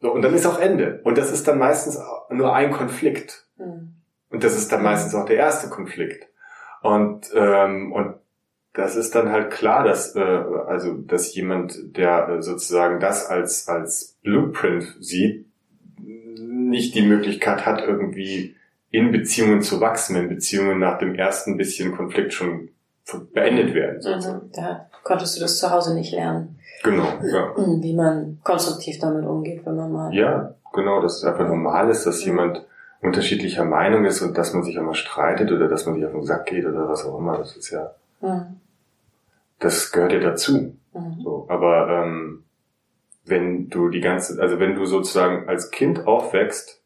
So, 0.01 0.11
und 0.11 0.21
dann 0.21 0.33
ist 0.33 0.45
auch 0.45 0.59
Ende. 0.59 1.01
Und 1.03 1.17
das 1.17 1.31
ist 1.31 1.47
dann 1.47 1.57
meistens 1.57 1.99
nur 2.29 2.53
ein 2.53 2.71
Konflikt. 2.71 3.47
Mhm. 3.57 3.95
Und 4.29 4.43
das 4.43 4.55
ist 4.55 4.71
dann 4.71 4.83
meistens 4.83 5.15
auch 5.15 5.25
der 5.25 5.37
erste 5.37 5.69
Konflikt. 5.69 6.27
Und, 6.81 7.31
ähm, 7.33 7.91
und 7.91 8.15
das 8.73 8.95
ist 8.95 9.15
dann 9.15 9.31
halt 9.31 9.51
klar, 9.51 9.83
dass, 9.83 10.15
äh, 10.15 10.19
also, 10.19 10.93
dass 10.93 11.33
jemand, 11.33 11.97
der 11.97 12.27
äh, 12.27 12.41
sozusagen 12.41 12.99
das 12.99 13.25
als, 13.25 13.67
als 13.67 14.19
Blueprint 14.21 14.97
sieht, 14.99 15.47
nicht 16.75 16.93
die 16.93 17.07
Möglichkeit 17.07 17.65
hat, 17.65 17.81
irgendwie 17.81 18.55
in 18.91 19.11
Beziehungen 19.11 19.61
zu 19.61 19.79
wachsen, 19.79 20.15
wenn 20.15 20.29
Beziehungen 20.29 20.77
nach 20.77 20.97
dem 20.97 21.15
ersten 21.15 21.57
bisschen 21.57 21.95
Konflikt 21.95 22.33
schon 22.33 22.69
beendet 23.33 23.73
werden. 23.73 23.99
Mhm, 24.03 24.51
da 24.53 24.87
konntest 25.03 25.37
du 25.37 25.41
das 25.41 25.57
zu 25.57 25.71
Hause 25.71 25.95
nicht 25.95 26.11
lernen. 26.11 26.59
Genau, 26.83 27.07
ja. 27.23 27.53
Wie 27.81 27.93
man 27.93 28.39
konstruktiv 28.43 28.99
damit 28.99 29.25
umgeht, 29.25 29.65
wenn 29.65 29.75
man 29.75 29.91
mal. 29.91 30.13
Ja, 30.13 30.53
genau, 30.73 31.01
dass 31.01 31.17
es 31.17 31.23
einfach 31.23 31.47
normal 31.47 31.89
ist, 31.89 32.05
dass 32.05 32.25
jemand 32.25 32.65
unterschiedlicher 33.01 33.63
Meinung 33.63 34.05
ist 34.05 34.21
und 34.21 34.37
dass 34.37 34.53
man 34.53 34.63
sich 34.63 34.77
einmal 34.77 34.95
streitet 34.95 35.51
oder 35.51 35.67
dass 35.67 35.85
man 35.85 35.95
sich 35.95 36.05
auf 36.05 36.11
den 36.11 36.25
Sack 36.25 36.47
geht 36.47 36.65
oder 36.65 36.89
was 36.89 37.05
auch 37.05 37.17
immer, 37.19 37.37
das 37.37 37.55
ist 37.55 37.69
ja, 37.69 37.91
mhm. 38.21 38.59
das 39.59 39.91
gehört 39.91 40.11
ja 40.11 40.19
dazu. 40.19 40.75
Mhm. 40.93 41.21
So, 41.23 41.45
aber 41.47 42.03
ähm, 42.03 42.44
wenn 43.25 43.69
du 43.69 43.89
die 43.89 44.01
ganze, 44.01 44.41
also 44.41 44.59
wenn 44.59 44.75
du 44.75 44.85
sozusagen 44.85 45.49
als 45.49 45.71
Kind 45.71 46.07
aufwächst 46.07 46.81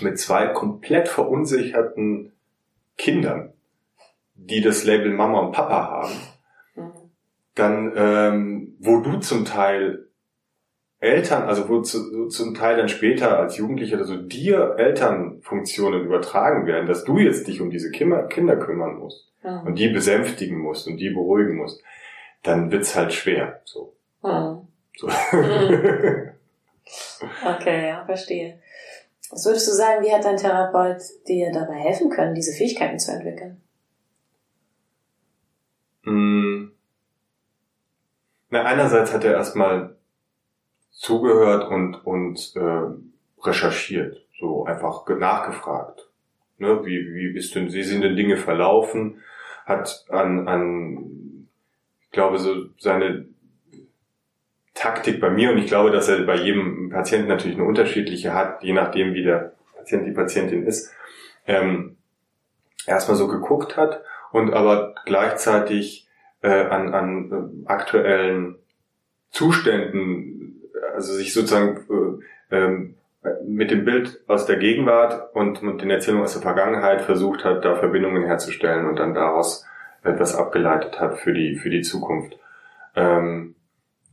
mit 0.00 0.18
zwei 0.18 0.48
komplett 0.48 1.08
verunsicherten 1.08 2.32
Kindern, 2.96 3.52
die 4.34 4.60
das 4.60 4.84
Label 4.84 5.12
Mama 5.12 5.40
und 5.40 5.52
Papa 5.52 5.90
haben, 5.90 6.14
mhm. 6.74 6.92
dann, 7.54 7.92
ähm, 7.96 8.76
wo 8.80 9.00
du 9.00 9.18
zum 9.18 9.44
Teil 9.44 10.06
Eltern, 10.98 11.44
also 11.44 11.68
wo 11.68 11.80
zu, 11.80 12.28
zum 12.28 12.54
Teil 12.54 12.76
dann 12.76 12.88
später 12.88 13.38
als 13.38 13.56
Jugendlicher 13.56 13.96
oder 13.96 14.04
so 14.04 14.16
dir 14.16 14.74
Elternfunktionen 14.76 16.04
übertragen 16.04 16.66
werden, 16.66 16.86
dass 16.86 17.04
du 17.04 17.18
jetzt 17.18 17.48
dich 17.48 17.60
um 17.60 17.70
diese 17.70 17.90
Kinder, 17.90 18.24
Kinder 18.24 18.56
kümmern 18.56 18.98
musst 18.98 19.32
mhm. 19.42 19.66
und 19.66 19.78
die 19.78 19.88
besänftigen 19.88 20.58
musst 20.58 20.86
und 20.86 20.98
die 20.98 21.10
beruhigen 21.10 21.56
musst, 21.56 21.82
dann 22.42 22.70
wird's 22.70 22.96
halt 22.96 23.12
schwer. 23.12 23.62
So. 23.64 23.94
Mhm. 24.22 24.68
So. 24.96 25.06
Mhm. 25.06 26.30
okay, 27.46 27.88
ja, 27.88 28.04
verstehe. 28.04 28.60
Was 29.30 29.46
würdest 29.46 29.68
du 29.68 29.72
sagen, 29.72 30.04
wie 30.04 30.12
hat 30.12 30.24
dein 30.24 30.36
Therapeut 30.36 31.02
dir 31.28 31.52
dabei 31.52 31.74
helfen 31.74 32.10
können, 32.10 32.34
diese 32.34 32.52
Fähigkeiten 32.52 32.98
zu 32.98 33.12
entwickeln? 33.12 33.60
Mm. 36.02 36.72
Na, 38.50 38.64
einerseits 38.64 39.12
hat 39.12 39.24
er 39.24 39.34
erstmal 39.34 39.96
zugehört 40.90 41.68
und, 41.70 41.94
und 42.04 42.52
äh, 42.56 43.44
recherchiert, 43.46 44.26
so 44.38 44.64
einfach 44.64 45.06
nachgefragt. 45.08 46.08
Ne, 46.58 46.84
wie, 46.84 47.14
wie 47.14 47.38
ist 47.38 47.54
denn, 47.54 47.72
wie 47.72 47.84
sind 47.84 48.02
denn 48.02 48.16
Dinge 48.16 48.36
verlaufen? 48.36 49.22
Hat 49.64 50.04
an, 50.10 50.48
an, 50.48 51.48
ich 52.02 52.10
glaube, 52.10 52.38
so 52.38 52.66
seine 52.78 53.26
Taktik 54.80 55.20
bei 55.20 55.28
mir 55.28 55.50
und 55.50 55.58
ich 55.58 55.66
glaube, 55.66 55.90
dass 55.90 56.08
er 56.08 56.22
bei 56.22 56.36
jedem 56.36 56.88
Patienten 56.88 57.28
natürlich 57.28 57.58
eine 57.58 57.66
unterschiedliche 57.66 58.32
hat, 58.32 58.62
je 58.62 58.72
nachdem, 58.72 59.12
wie 59.12 59.22
der 59.22 59.52
Patient, 59.76 60.06
die 60.06 60.12
Patientin 60.12 60.66
ist, 60.66 60.90
ähm, 61.46 61.98
erstmal 62.86 63.18
so 63.18 63.28
geguckt 63.28 63.76
hat 63.76 64.02
und 64.32 64.54
aber 64.54 64.94
gleichzeitig 65.04 66.08
äh, 66.40 66.48
an, 66.48 66.94
an 66.94 67.62
äh, 67.66 67.68
aktuellen 67.68 68.56
Zuständen 69.30 70.62
also 70.94 71.12
sich 71.12 71.34
sozusagen 71.34 72.20
äh, 72.50 72.56
ähm, 72.56 72.94
mit 73.46 73.70
dem 73.70 73.84
Bild 73.84 74.22
aus 74.28 74.46
der 74.46 74.56
Gegenwart 74.56 75.34
und 75.34 75.62
mit 75.62 75.82
den 75.82 75.90
Erzählungen 75.90 76.24
aus 76.24 76.32
der 76.32 76.42
Vergangenheit 76.42 77.02
versucht 77.02 77.44
hat, 77.44 77.66
da 77.66 77.76
Verbindungen 77.76 78.24
herzustellen 78.24 78.86
und 78.86 78.98
dann 78.98 79.12
daraus 79.12 79.66
etwas 80.02 80.34
abgeleitet 80.34 80.98
hat 80.98 81.18
für 81.18 81.34
die, 81.34 81.56
für 81.56 81.68
die 81.68 81.82
Zukunft. 81.82 82.38
Ähm, 82.96 83.56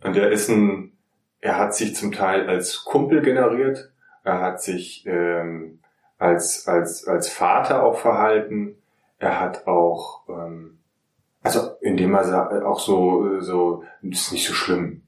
und 0.04 0.16
er 0.16 0.32
ist 0.32 0.50
ein, 0.50 0.94
er 1.42 1.58
hat 1.58 1.76
sich 1.76 1.96
zum 1.96 2.12
Teil 2.12 2.48
als 2.48 2.84
Kumpel 2.86 3.22
generiert, 3.22 3.92
er 4.24 4.42
hat 4.42 4.62
sich 4.62 5.06
ähm, 5.06 5.80
als, 6.18 6.68
als, 6.68 7.08
als 7.08 7.30
Vater 7.30 7.84
auch 7.84 8.00
verhalten, 8.00 8.76
er 9.20 9.40
hat 9.40 9.68
auch, 9.68 10.22
ähm, 10.30 10.80
also 11.44 11.72
indem 11.82 12.14
er 12.16 12.68
auch 12.68 12.80
so, 12.80 13.40
so, 13.40 13.84
das 14.02 14.22
ist 14.22 14.32
nicht 14.32 14.48
so 14.48 14.54
schlimm, 14.54 15.04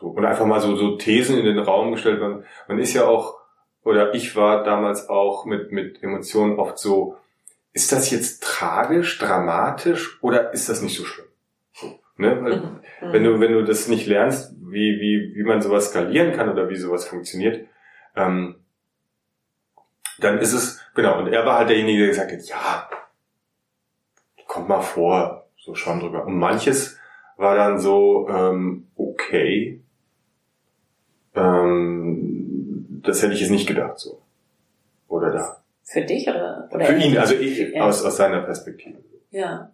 so, 0.00 0.06
und 0.06 0.24
einfach 0.24 0.46
mal 0.46 0.60
so, 0.60 0.76
so 0.76 0.96
Thesen 0.96 1.38
in 1.38 1.44
den 1.44 1.58
Raum 1.58 1.92
gestellt. 1.92 2.20
Man, 2.20 2.44
man 2.68 2.78
ist 2.78 2.94
ja 2.94 3.06
auch, 3.06 3.38
oder 3.84 4.14
ich 4.14 4.34
war 4.34 4.64
damals 4.64 5.08
auch 5.08 5.44
mit, 5.44 5.72
mit 5.72 6.02
Emotionen 6.02 6.58
oft 6.58 6.78
so, 6.78 7.16
ist 7.72 7.92
das 7.92 8.10
jetzt 8.10 8.42
tragisch, 8.42 9.18
dramatisch 9.18 10.22
oder 10.22 10.52
ist 10.52 10.68
das 10.68 10.82
nicht 10.82 10.96
so 10.96 11.04
schlimm? 11.04 11.26
Ne? 12.20 12.80
Mhm. 13.00 13.12
Wenn 13.12 13.24
du, 13.24 13.40
wenn 13.40 13.52
du 13.52 13.64
das 13.64 13.88
nicht 13.88 14.06
lernst, 14.06 14.54
wie, 14.60 15.00
wie, 15.00 15.34
wie 15.34 15.42
man 15.42 15.60
sowas 15.60 15.90
skalieren 15.90 16.32
kann 16.32 16.48
oder 16.48 16.68
wie 16.68 16.76
sowas 16.76 17.06
funktioniert, 17.06 17.66
ähm, 18.14 18.56
dann 20.20 20.38
ist 20.38 20.52
es, 20.52 20.80
genau, 20.94 21.18
und 21.18 21.28
er 21.28 21.46
war 21.46 21.58
halt 21.58 21.70
derjenige, 21.70 22.00
der 22.00 22.08
gesagt 22.08 22.32
hat, 22.32 22.42
ja, 22.44 22.88
kommt 24.46 24.68
mal 24.68 24.80
vor, 24.80 25.48
so 25.56 25.74
schon 25.74 26.00
drüber. 26.00 26.26
Und 26.26 26.36
manches 26.36 26.98
war 27.36 27.56
dann 27.56 27.78
so, 27.78 28.28
ähm, 28.28 28.88
okay, 28.96 29.80
ähm, 31.34 33.00
das 33.02 33.22
hätte 33.22 33.32
ich 33.32 33.40
jetzt 33.40 33.50
nicht 33.50 33.66
gedacht 33.66 33.98
so. 33.98 34.20
Oder 35.08 35.30
da. 35.32 35.62
Für 35.84 36.02
dich 36.02 36.28
oder? 36.28 36.68
oder 36.70 36.84
Für 36.84 36.96
ihn, 36.96 37.16
also 37.16 37.34
ich, 37.34 37.80
aus, 37.80 38.04
aus 38.04 38.16
seiner 38.16 38.42
Perspektive. 38.42 38.98
Ja. 39.30 39.72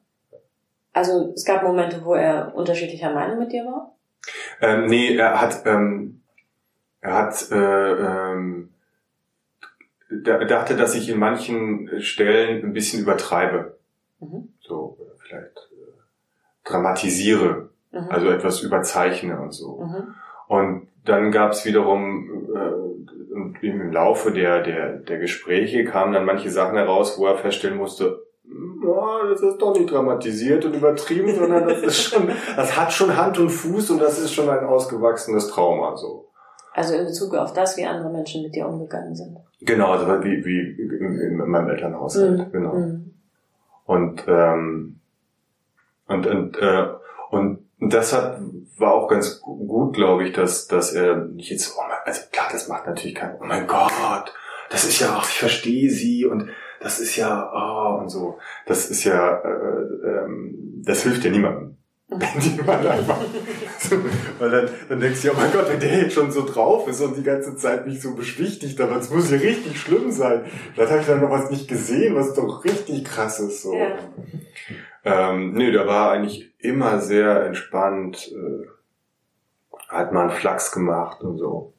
Also 0.97 1.35
es 1.35 1.45
gab 1.45 1.63
Momente, 1.63 2.03
wo 2.07 2.15
er 2.15 2.55
unterschiedlicher 2.55 3.13
Meinung 3.13 3.39
mit 3.39 3.53
dir 3.53 3.67
war? 3.67 3.95
Ähm, 4.63 4.87
nee, 4.87 5.15
er 5.15 5.39
hat, 5.43 5.67
ähm, 5.67 6.23
er 7.03 7.15
hat, 7.17 7.51
äh, 7.53 7.93
ähm, 7.93 8.71
dachte, 10.25 10.75
dass 10.75 10.95
ich 10.95 11.11
in 11.11 11.19
manchen 11.19 12.01
Stellen 12.01 12.65
ein 12.65 12.73
bisschen 12.73 13.03
übertreibe. 13.03 13.77
Mhm. 14.21 14.55
So, 14.61 14.97
vielleicht 15.19 15.59
äh, 15.71 16.65
dramatisiere, 16.65 17.69
mhm. 17.93 18.09
also 18.09 18.31
etwas 18.31 18.63
überzeichne 18.63 19.39
und 19.39 19.53
so. 19.53 19.83
Mhm. 19.83 20.15
Und 20.49 20.89
dann 21.05 21.31
gab 21.31 21.53
es 21.53 21.67
wiederum 21.67 22.49
äh, 23.61 23.67
im 23.67 23.93
Laufe 23.93 24.33
der, 24.33 24.63
der, 24.63 24.95
der 24.95 25.19
Gespräche 25.19 25.85
kamen 25.85 26.15
dann 26.15 26.25
manche 26.25 26.49
Sachen 26.49 26.79
heraus, 26.79 27.19
wo 27.19 27.27
er 27.27 27.37
feststellen 27.37 27.77
musste, 27.77 28.26
oh, 28.85 29.29
das 29.31 29.43
ist 29.43 29.59
doch 29.59 29.75
nicht 29.75 29.91
dramatisiert 29.91 30.65
und 30.65 30.75
übertrieben, 30.75 31.35
sondern 31.35 31.69
das 31.69 31.83
ist 31.83 32.03
schon, 32.03 32.29
das 32.57 32.77
hat 32.77 32.93
schon 32.93 33.17
Hand 33.17 33.39
und 33.39 33.51
Fuß 33.51 33.91
und 33.91 34.01
das 34.01 34.19
ist 34.19 34.33
schon 34.33 34.49
ein 34.49 34.65
ausgewachsenes 34.65 35.49
Trauma 35.49 35.97
so. 35.97 36.29
Also 36.73 36.95
in 36.95 37.07
Bezug 37.07 37.35
auf 37.35 37.53
das, 37.53 37.77
wie 37.79 37.87
andere 37.87 38.11
Menschen 38.11 38.43
mit 38.43 38.55
dir 38.55 38.69
umgegangen 38.69 39.15
sind. 39.15 39.39
Genau, 39.63 39.93
also 39.93 40.07
wie, 40.23 40.45
wie 40.45 40.61
in, 40.61 41.19
in 41.19 41.37
meinem 41.37 41.71
Elternhaushalt, 41.71 42.39
mhm. 42.39 42.53
genau. 42.53 42.75
Mhm. 42.75 43.15
Und 43.87 44.25
ähm, 44.29 45.01
und 46.09 46.27
und 46.27 46.59
äh, 46.59 46.89
und 47.31 47.67
das 47.81 48.13
hat 48.13 48.41
war 48.79 48.93
auch 48.93 49.09
ganz 49.09 49.41
gut, 49.41 49.95
glaube 49.95 50.25
ich, 50.25 50.35
dass 50.35 50.67
dass 50.67 50.93
er 50.93 51.17
nicht 51.17 51.51
jetzt, 51.51 51.75
oh 51.79 51.83
mein, 51.89 51.99
also 52.05 52.23
klar, 52.31 52.49
das 52.53 52.69
macht 52.69 52.87
natürlich 52.87 53.15
kein, 53.15 53.37
oh 53.41 53.45
mein 53.45 53.67
Gott, 53.67 54.35
das 54.69 54.85
ist 54.85 55.01
ja, 55.01 55.17
ach, 55.19 55.29
ich 55.29 55.39
verstehe 55.39 55.91
sie 55.91 56.27
und 56.27 56.51
das 56.81 57.01
ist 57.01 57.17
ja, 57.17 57.51
oh, 57.53 58.01
und 58.01 58.09
so, 58.09 58.39
das 58.67 58.91
ist 58.91 59.05
ja, 59.05 59.39
äh, 59.39 60.07
ähm, 60.07 60.83
das 60.85 61.03
hilft 61.03 61.25
ja 61.25 61.31
niemandem. 61.31 61.77
Mhm. 62.09 62.21
Wenn 62.21 62.41
jemand 62.41 62.87
einfach, 62.87 63.19
weil 64.39 64.51
dann, 64.51 64.71
dann 64.89 65.01
denkst 65.01 65.23
du 65.23 65.29
ja, 65.29 65.35
oh 65.35 65.41
mein 65.41 65.53
Gott, 65.53 65.69
wenn 65.69 65.81
der 65.81 66.03
jetzt 66.03 66.15
schon 66.15 66.31
so 66.31 66.45
drauf 66.45 66.87
ist 66.87 67.01
und 67.01 67.17
die 67.17 67.25
ganze 67.25 67.57
Zeit 67.57 67.85
mich 67.87 68.01
so 68.01 68.15
beschwichtigt, 68.15 68.81
aber 68.81 68.97
es 68.97 69.11
muss 69.11 69.31
ja 69.31 69.39
richtig 69.39 69.81
schlimm 69.81 70.13
sein. 70.13 70.45
Vielleicht 70.75 70.91
habe 70.93 71.01
ich 71.01 71.07
dann 71.09 71.21
noch 71.21 71.31
was 71.31 71.51
nicht 71.51 71.67
gesehen, 71.67 72.15
was 72.15 72.35
doch 72.35 72.65
richtig 72.65 73.05
krass 73.05 73.41
ist, 73.41 73.63
so. 73.63 73.75
Ja. 73.75 73.97
Ähm, 75.05 75.53
nee, 75.55 75.73
der 75.73 75.87
war 75.87 76.13
eigentlich 76.13 76.55
immer 76.59 77.01
sehr 77.01 77.45
entspannt, 77.45 78.33
äh, 78.33 78.67
hat 79.89 80.13
mal 80.13 80.29
einen 80.29 80.31
Flachs 80.31 80.71
gemacht 80.73 81.23
und 81.23 81.39
so. 81.39 81.75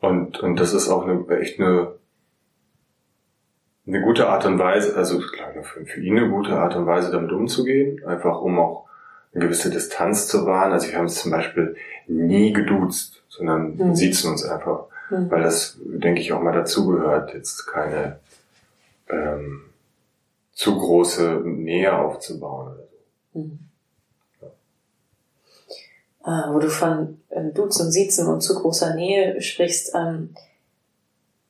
Und, 0.00 0.40
und 0.40 0.60
das 0.60 0.74
ist 0.74 0.88
auch 0.88 1.06
eine, 1.06 1.26
echt 1.38 1.58
eine, 1.58 1.97
eine 3.88 4.02
gute 4.02 4.28
Art 4.28 4.44
und 4.44 4.58
Weise, 4.58 4.96
also 4.96 5.18
klar, 5.18 5.50
für, 5.62 5.84
für 5.86 6.00
ihn 6.00 6.18
eine 6.18 6.28
gute 6.28 6.52
Art 6.52 6.76
und 6.76 6.86
Weise, 6.86 7.10
damit 7.10 7.32
umzugehen, 7.32 8.04
einfach 8.06 8.40
um 8.40 8.58
auch 8.58 8.86
eine 9.32 9.44
gewisse 9.44 9.70
Distanz 9.70 10.28
zu 10.28 10.44
wahren. 10.46 10.72
Also 10.72 10.88
wir 10.88 10.98
haben 10.98 11.06
es 11.06 11.16
zum 11.16 11.30
Beispiel 11.30 11.74
nie 12.06 12.52
geduzt, 12.52 13.22
sondern 13.28 13.76
mhm. 13.76 13.94
siezen 13.94 14.30
uns 14.30 14.44
einfach, 14.44 14.84
mhm. 15.10 15.30
weil 15.30 15.42
das, 15.42 15.78
denke 15.82 16.20
ich, 16.20 16.32
auch 16.32 16.42
mal 16.42 16.52
dazugehört, 16.52 17.32
jetzt 17.32 17.66
keine 17.66 18.18
ähm, 19.08 19.62
zu 20.52 20.76
große 20.76 21.40
Nähe 21.44 21.96
aufzubauen 21.96 22.74
oder 22.74 22.88
so. 23.32 23.38
Mhm. 23.38 23.58
Äh, 26.24 26.52
wo 26.52 26.58
du 26.58 26.68
von 26.68 27.20
äh, 27.30 27.52
Duzen, 27.52 27.90
Siezen 27.90 28.26
und 28.26 28.42
zu 28.42 28.54
großer 28.54 28.94
Nähe 28.94 29.40
sprichst, 29.40 29.94
ähm, 29.94 30.34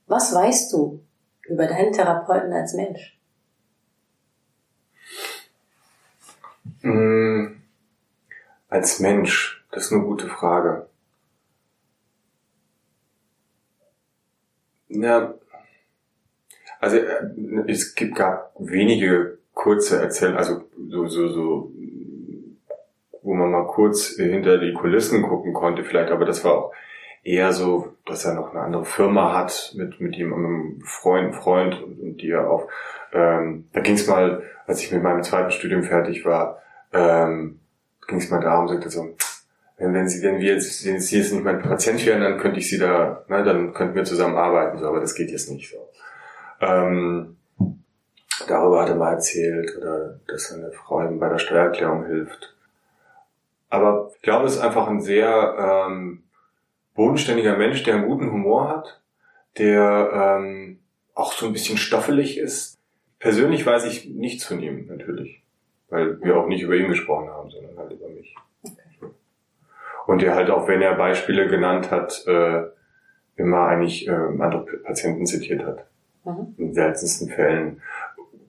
was 0.06 0.32
weißt 0.32 0.72
du 0.72 1.00
über 1.48 1.66
deinen 1.66 1.92
Therapeuten 1.92 2.52
als 2.52 2.74
Mensch? 2.74 3.18
Mmh, 6.82 7.56
als 8.68 9.00
Mensch, 9.00 9.64
das 9.70 9.86
ist 9.86 9.92
eine 9.92 10.02
gute 10.02 10.28
Frage. 10.28 10.88
Ja, 14.88 15.34
also 16.80 16.96
äh, 16.96 17.30
es 17.66 17.94
gibt, 17.94 18.16
gab 18.16 18.54
wenige 18.58 19.38
kurze 19.54 20.00
Erzählungen, 20.00 20.38
also 20.38 20.64
so, 20.88 21.08
so, 21.08 21.28
so, 21.28 21.72
wo 23.22 23.34
man 23.34 23.50
mal 23.50 23.66
kurz 23.66 24.16
hinter 24.16 24.58
die 24.58 24.72
Kulissen 24.72 25.22
gucken 25.22 25.52
konnte 25.52 25.84
vielleicht, 25.84 26.10
aber 26.10 26.24
das 26.24 26.44
war 26.44 26.54
auch 26.54 26.74
eher 27.28 27.52
so, 27.52 27.94
dass 28.06 28.24
er 28.24 28.34
noch 28.34 28.50
eine 28.50 28.62
andere 28.62 28.84
Firma 28.84 29.36
hat 29.36 29.74
mit, 29.76 30.00
mit 30.00 30.16
ihm, 30.16 30.32
einem 30.32 30.80
Freund, 30.84 31.34
Freund 31.34 31.82
und, 31.82 32.00
und 32.00 32.16
die 32.22 32.30
er 32.30 32.50
auch, 32.50 32.68
ähm, 33.12 33.68
da 33.72 33.80
ging 33.80 33.94
es 33.94 34.06
mal, 34.06 34.42
als 34.66 34.82
ich 34.82 34.90
mit 34.92 35.02
meinem 35.02 35.22
zweiten 35.22 35.50
Studium 35.50 35.82
fertig 35.82 36.24
war, 36.24 36.62
ähm, 36.92 37.60
ging 38.06 38.18
es 38.18 38.30
mal 38.30 38.40
darum, 38.40 38.68
sagte 38.68 38.88
so, 38.88 39.14
wenn, 39.76 39.94
wenn 39.94 40.08
Sie, 40.08 40.22
wenn 40.22 40.40
wir 40.40 40.54
jetzt, 40.54 40.86
wenn 40.86 41.00
Sie 41.00 41.18
jetzt 41.18 41.32
nicht 41.32 41.44
mein 41.44 41.60
Patient 41.60 42.04
wären, 42.06 42.22
dann 42.22 42.38
könnte 42.38 42.58
ich 42.58 42.68
Sie 42.68 42.78
da, 42.78 43.24
ne, 43.28 43.44
dann 43.44 43.74
könnten 43.74 43.94
wir 43.94 44.04
zusammen 44.04 44.36
arbeiten, 44.36 44.78
so, 44.78 44.86
aber 44.86 45.00
das 45.00 45.14
geht 45.14 45.30
jetzt 45.30 45.50
nicht 45.50 45.70
so. 45.70 45.76
Ähm, 46.60 47.36
darüber 48.48 48.82
hat 48.82 48.88
er 48.88 48.96
mal 48.96 49.12
erzählt, 49.12 49.76
oder 49.76 50.18
dass 50.26 50.48
seine 50.48 50.72
Frau 50.72 51.02
ihm 51.02 51.20
bei 51.20 51.28
der 51.28 51.38
Steuererklärung 51.38 52.06
hilft. 52.06 52.54
Aber 53.68 54.10
ich 54.16 54.22
glaube, 54.22 54.46
es 54.46 54.54
ist 54.54 54.62
einfach 54.62 54.88
ein 54.88 55.02
sehr 55.02 55.86
ähm, 55.88 56.22
bodenständiger 56.98 57.56
Mensch, 57.56 57.84
der 57.84 57.94
einen 57.94 58.06
guten 58.06 58.32
Humor 58.32 58.68
hat, 58.68 59.00
der 59.56 60.10
ähm, 60.12 60.80
auch 61.14 61.32
so 61.32 61.46
ein 61.46 61.52
bisschen 61.52 61.78
stoffelig 61.78 62.38
ist. 62.38 62.76
Persönlich 63.20 63.64
weiß 63.64 63.86
ich 63.86 64.06
nichts 64.10 64.44
von 64.44 64.60
ihm, 64.60 64.86
natürlich. 64.88 65.42
Weil 65.88 66.20
wir 66.22 66.36
auch 66.36 66.48
nicht 66.48 66.62
über 66.62 66.74
ihn 66.74 66.88
gesprochen 66.88 67.30
haben, 67.30 67.50
sondern 67.50 67.78
halt 67.78 67.92
über 67.92 68.08
mich. 68.08 68.34
Okay. 68.64 69.12
Und 70.08 70.22
der 70.22 70.34
halt 70.34 70.50
auch, 70.50 70.66
wenn 70.66 70.82
er 70.82 70.96
Beispiele 70.96 71.46
genannt 71.46 71.92
hat, 71.92 72.26
äh, 72.26 72.64
immer 73.36 73.68
eigentlich 73.68 74.08
äh, 74.08 74.10
andere 74.10 74.66
Patienten 74.82 75.24
zitiert 75.24 75.64
hat. 75.64 75.86
Mhm. 76.24 76.54
In 76.58 76.74
seltensten 76.74 77.28
Fällen. 77.28 77.80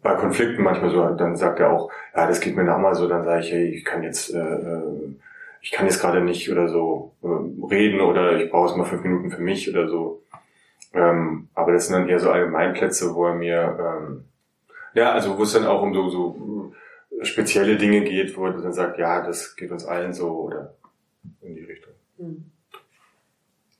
Bei 0.01 0.15
Konflikten 0.15 0.63
manchmal 0.63 0.89
so, 0.89 1.07
dann 1.15 1.35
sagt 1.35 1.59
er 1.59 1.71
auch, 1.71 1.91
ja, 2.15 2.25
das 2.25 2.39
geht 2.39 2.55
mir 2.55 2.63
nach 2.63 2.79
mal 2.79 2.95
so, 2.95 3.07
dann 3.07 3.25
sage 3.25 3.41
ich, 3.41 3.51
hey, 3.51 3.65
ich 3.67 3.85
kann 3.85 4.01
jetzt 4.01 4.33
äh, 4.33 4.39
äh 4.39 5.13
ich 5.61 5.71
kann 5.71 5.85
jetzt 5.85 5.99
gerade 5.99 6.21
nicht 6.21 6.49
oder 6.51 6.67
so 6.69 7.15
äh, 7.23 7.65
reden 7.65 8.01
oder 8.01 8.41
ich 8.41 8.49
brauche 8.49 8.69
es 8.69 8.75
mal 8.75 8.85
fünf 8.85 9.03
Minuten 9.03 9.31
für 9.31 9.41
mich 9.41 9.69
oder 9.69 9.87
so. 9.87 10.23
Ähm, 10.93 11.49
aber 11.53 11.73
das 11.73 11.87
sind 11.87 11.95
dann 11.95 12.09
eher 12.09 12.19
so 12.19 12.31
Allgemeinplätze, 12.31 13.13
wo 13.13 13.25
er 13.25 13.35
mir, 13.35 13.77
ähm, 13.79 14.25
ja, 14.93 15.11
also 15.11 15.37
wo 15.37 15.43
es 15.43 15.53
dann 15.53 15.67
auch 15.67 15.81
um 15.81 15.93
so, 15.93 16.09
so 16.09 16.73
äh, 17.19 17.25
spezielle 17.25 17.77
Dinge 17.77 18.01
geht, 18.01 18.35
wo 18.37 18.45
er 18.45 18.53
dann 18.53 18.73
sagt, 18.73 18.97
ja, 18.97 19.25
das 19.25 19.55
geht 19.55 19.71
uns 19.71 19.85
allen 19.85 20.13
so 20.13 20.29
oder 20.29 20.75
in 21.41 21.55
die 21.55 21.63
Richtung. 21.63 21.93
Hm. 22.17 22.51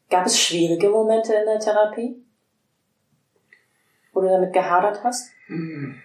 Gab 0.10 0.26
es 0.26 0.40
schwierige 0.40 0.90
Momente 0.90 1.34
in 1.34 1.46
der 1.46 1.60
Therapie? 1.60 2.24
Wo 4.12 4.22
du 4.22 4.28
damit 4.28 4.54
gehadert 4.54 5.04
hast? 5.04 5.32
Hm. 5.48 6.02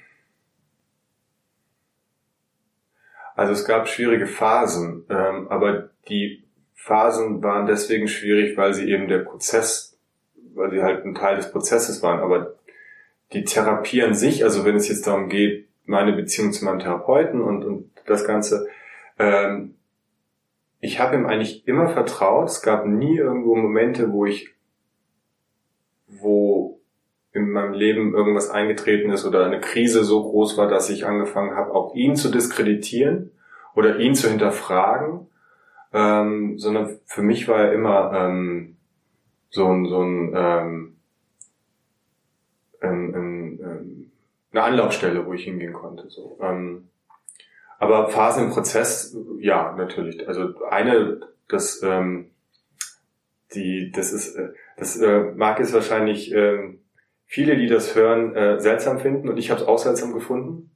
Also 3.35 3.53
es 3.53 3.65
gab 3.65 3.89
schwierige 3.89 4.27
Phasen, 4.27 5.05
ähm, 5.11 5.49
aber 5.49 5.91
die 6.09 6.45
Phasen 6.75 7.43
waren 7.43 7.67
deswegen 7.67 8.09
schwierig, 8.09 8.57
weil 8.57 8.75
sie 8.75 8.91
eben 8.91 9.09
der 9.09 9.19
Prozess, 9.19 9.99
weil 10.55 10.71
sie 10.71 10.83
halt 10.83 11.05
ein 11.05 11.15
Teil 11.15 11.37
des 11.37 11.51
Prozesses 11.51 12.03
waren. 12.03 12.21
Aber 12.21 12.55
die 13.33 13.45
Therapie 13.45 14.03
an 14.03 14.15
sich, 14.15 14.45
also 14.45 14.65
wenn 14.65 14.77
es 14.77 14.89
jetzt 14.89 15.07
darum 15.07 15.29
geht, 15.29 15.69
meine 15.87 16.13
Beziehung 16.13 16.53
zu 16.53 16.65
meinem 16.65 16.79
Therapeuten 16.79 17.43
und, 17.43 17.65
und 17.65 17.91
das 18.07 18.25
Ganze, 18.25 18.69
ähm, 19.19 19.75
ich 20.81 21.01
habe 21.01 21.17
ihm 21.17 21.27
eigentlich 21.27 21.67
immer 21.67 21.89
vertraut. 21.89 22.49
Es 22.49 22.63
gab 22.63 22.87
nie 22.87 23.17
irgendwo 23.17 23.57
Momente, 23.57 24.13
wo 24.13 24.27
ich, 24.27 24.51
wo 26.07 26.74
in 27.35 27.51
meinem 27.51 27.73
Leben 27.73 28.15
irgendwas 28.15 28.49
eingetreten 28.49 29.11
ist 29.11 29.27
oder 29.27 29.45
eine 29.45 29.61
Krise 29.61 30.05
so 30.05 30.23
groß 30.23 30.57
war, 30.57 30.69
dass 30.69 30.89
ich 30.89 31.07
angefangen 31.07 31.57
habe, 31.57 31.75
auch 31.75 31.95
ihn 31.95 32.17
zu 32.17 32.31
diskreditieren 32.31 33.33
oder 33.75 33.99
ihn 33.99 34.15
zu 34.15 34.29
hinterfragen, 34.29 35.27
ähm, 35.93 36.59
sondern 36.59 36.99
für 37.07 37.23
mich 37.23 37.49
war 37.49 37.59
er 37.59 37.73
immer 37.73 38.13
ähm, 38.15 38.77
so 39.51 39.67
ein, 39.67 39.87
so 39.87 40.01
ein, 40.01 40.33
ähm, 40.35 40.97
ein, 42.81 43.15
ein, 43.15 43.61
ein 43.63 44.11
eine 44.55 44.63
Anlaufstelle, 44.63 45.27
wo 45.27 45.33
ich 45.33 45.45
hingehen 45.45 45.73
konnte. 45.73 46.09
So. 46.09 46.39
Ähm, 46.41 46.89
aber 47.79 48.09
Phasen 48.09 48.45
im 48.45 48.51
Prozess, 48.51 49.17
ja, 49.41 49.75
natürlich. 49.77 50.27
Also 50.29 50.65
eine, 50.71 51.21
das, 51.49 51.83
ähm, 51.83 52.31
die, 53.55 53.91
das 53.91 54.13
ist, 54.13 54.37
äh, 54.37 54.51
das 54.77 54.97
äh, 54.97 55.33
mag 55.35 55.59
es 55.59 55.73
wahrscheinlich 55.73 56.33
ähm, 56.33 56.81
viele, 57.35 57.57
die 57.57 57.67
das 57.67 57.97
hören, 57.97 58.37
äh, 58.37 58.61
seltsam 58.61 59.01
finden 59.01 59.29
und 59.29 59.39
ich 59.39 59.51
habe 59.51 59.61
es 59.61 59.67
auch 59.67 59.79
seltsam 59.79 60.13
gefunden. 60.15 60.71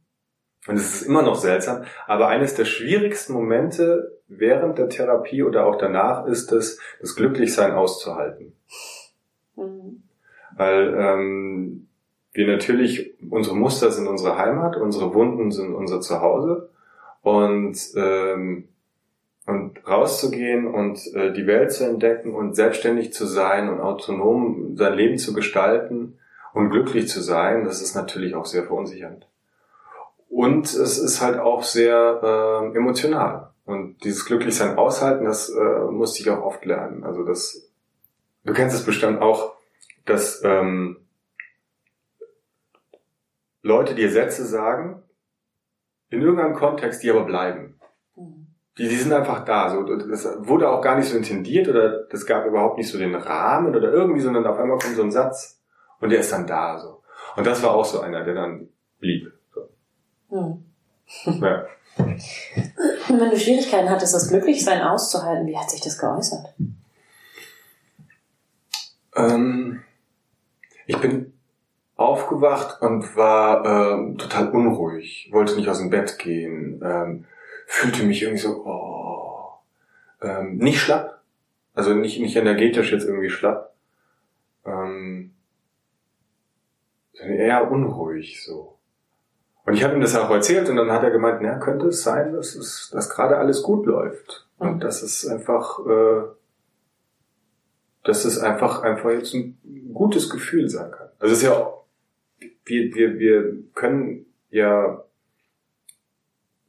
Und 0.66 0.74
es 0.74 0.96
ist 0.96 1.02
immer 1.02 1.22
noch 1.22 1.36
seltsam, 1.36 1.84
aber 2.08 2.26
eines 2.26 2.56
der 2.56 2.64
schwierigsten 2.64 3.32
Momente 3.32 4.18
während 4.26 4.76
der 4.76 4.88
Therapie 4.88 5.44
oder 5.44 5.66
auch 5.66 5.76
danach 5.76 6.26
ist 6.26 6.50
es, 6.50 6.80
das 7.00 7.14
Glücklichsein 7.14 7.72
auszuhalten. 7.72 8.54
Mhm. 9.54 10.02
Weil 10.56 10.94
ähm, 10.98 11.86
wir 12.32 12.48
natürlich, 12.48 13.14
unsere 13.30 13.56
Muster 13.56 13.92
sind 13.92 14.08
unsere 14.08 14.36
Heimat, 14.36 14.76
unsere 14.76 15.14
Wunden 15.14 15.52
sind 15.52 15.76
unser 15.76 16.00
Zuhause 16.00 16.70
und 17.22 17.78
ähm, 17.94 18.68
und 19.46 19.86
rauszugehen 19.86 20.66
und 20.66 20.98
äh, 21.14 21.32
die 21.32 21.46
Welt 21.46 21.72
zu 21.72 21.84
entdecken 21.84 22.34
und 22.34 22.54
selbstständig 22.54 23.12
zu 23.12 23.26
sein 23.26 23.70
und 23.70 23.80
autonom 23.80 24.76
sein 24.76 24.94
Leben 24.94 25.18
zu 25.18 25.32
gestalten 25.32 26.18
und 26.52 26.70
glücklich 26.70 27.08
zu 27.08 27.20
sein, 27.20 27.64
das 27.64 27.82
ist 27.82 27.94
natürlich 27.94 28.34
auch 28.34 28.46
sehr 28.46 28.64
verunsichernd. 28.64 29.28
Und 30.28 30.66
es 30.66 30.98
ist 30.98 31.20
halt 31.20 31.38
auch 31.38 31.62
sehr 31.62 32.20
äh, 32.22 32.76
emotional. 32.76 33.50
Und 33.64 34.02
dieses 34.04 34.24
Glücklichsein 34.24 34.78
aushalten, 34.78 35.24
das 35.24 35.50
äh, 35.50 35.90
musste 35.90 36.22
ich 36.22 36.30
auch 36.30 36.42
oft 36.42 36.64
lernen. 36.64 37.04
Also 37.04 37.24
das, 37.24 37.70
du 38.44 38.52
kennst 38.52 38.76
es 38.76 38.84
bestimmt 38.84 39.20
auch, 39.20 39.54
dass 40.04 40.42
ähm, 40.44 40.98
Leute 43.62 43.94
dir 43.94 44.10
Sätze 44.10 44.46
sagen, 44.46 45.02
in 46.10 46.22
irgendeinem 46.22 46.54
Kontext, 46.54 47.02
die 47.02 47.10
aber 47.10 47.24
bleiben. 47.24 47.78
Mhm. 48.16 48.46
Die, 48.78 48.88
die 48.88 48.96
sind 48.96 49.12
einfach 49.12 49.44
da. 49.44 49.70
So, 49.70 49.82
das 49.82 50.26
wurde 50.46 50.70
auch 50.70 50.80
gar 50.80 50.96
nicht 50.96 51.08
so 51.08 51.16
intendiert 51.16 51.68
oder 51.68 52.04
das 52.04 52.24
gab 52.24 52.46
überhaupt 52.46 52.78
nicht 52.78 52.90
so 52.90 52.96
den 52.96 53.14
Rahmen 53.14 53.74
oder 53.74 53.92
irgendwie, 53.92 54.20
sondern 54.20 54.46
auf 54.46 54.58
einmal 54.58 54.78
kommt 54.78 54.94
so 54.94 55.02
ein 55.02 55.10
Satz 55.10 55.57
und 56.00 56.10
der 56.10 56.20
ist 56.20 56.32
dann 56.32 56.46
da. 56.46 56.78
So. 56.78 57.02
Und 57.36 57.46
das 57.46 57.62
war 57.62 57.74
auch 57.74 57.84
so 57.84 58.00
einer, 58.00 58.24
der 58.24 58.34
dann 58.34 58.68
blieb. 59.00 59.32
So. 59.54 59.68
Hm. 60.30 60.64
Ja. 61.40 61.66
Wenn 63.08 63.30
du 63.30 63.38
Schwierigkeiten 63.38 63.90
hattest, 63.90 64.14
das 64.14 64.28
Glücklichsein 64.28 64.82
auszuhalten, 64.82 65.46
wie 65.46 65.56
hat 65.56 65.70
sich 65.70 65.80
das 65.80 65.98
geäußert? 65.98 66.54
Ähm, 69.16 69.82
ich 70.86 70.98
bin 70.98 71.32
aufgewacht 71.96 72.80
und 72.80 73.16
war 73.16 73.64
ähm, 73.64 74.18
total 74.18 74.50
unruhig, 74.50 75.28
wollte 75.32 75.56
nicht 75.56 75.68
aus 75.68 75.78
dem 75.78 75.90
Bett 75.90 76.18
gehen, 76.18 76.80
ähm, 76.84 77.24
fühlte 77.66 78.04
mich 78.04 78.22
irgendwie 78.22 78.40
so, 78.40 78.64
oh, 78.64 79.58
ähm, 80.22 80.58
nicht 80.58 80.80
schlapp, 80.80 81.20
also 81.74 81.94
nicht, 81.94 82.20
nicht 82.20 82.36
energetisch 82.36 82.92
jetzt 82.92 83.04
irgendwie 83.04 83.30
schlapp, 83.30 83.74
ähm, 84.64 85.34
eher 87.20 87.70
unruhig 87.70 88.42
so. 88.44 88.78
Und 89.64 89.74
ich 89.74 89.84
habe 89.84 89.94
ihm 89.94 90.00
das 90.00 90.16
auch 90.16 90.30
erzählt 90.30 90.68
und 90.70 90.76
dann 90.76 90.90
hat 90.90 91.02
er 91.02 91.10
gemeint, 91.10 91.40
na, 91.42 91.58
könnte 91.58 91.88
es 91.88 92.02
sein, 92.02 92.32
dass 92.32 92.54
es, 92.54 92.90
dass 92.92 93.10
gerade 93.10 93.36
alles 93.36 93.62
gut 93.62 93.84
läuft 93.86 94.48
und 94.56 94.76
mhm. 94.76 94.80
dass 94.80 95.02
es 95.02 95.26
einfach, 95.26 95.78
äh, 95.86 96.22
dass 98.04 98.24
es 98.24 98.38
einfach 98.38 98.82
einfach 98.82 99.10
jetzt 99.10 99.34
ein 99.34 99.58
gutes 99.92 100.30
Gefühl 100.30 100.70
sein 100.70 100.90
kann. 100.90 101.08
Also 101.18 101.34
es 101.34 101.40
ist 101.40 101.44
ja 101.44 101.52
auch, 101.52 101.84
wir 102.64 102.94
wir 102.94 103.18
wir 103.18 103.58
können 103.74 104.24
ja 104.50 105.04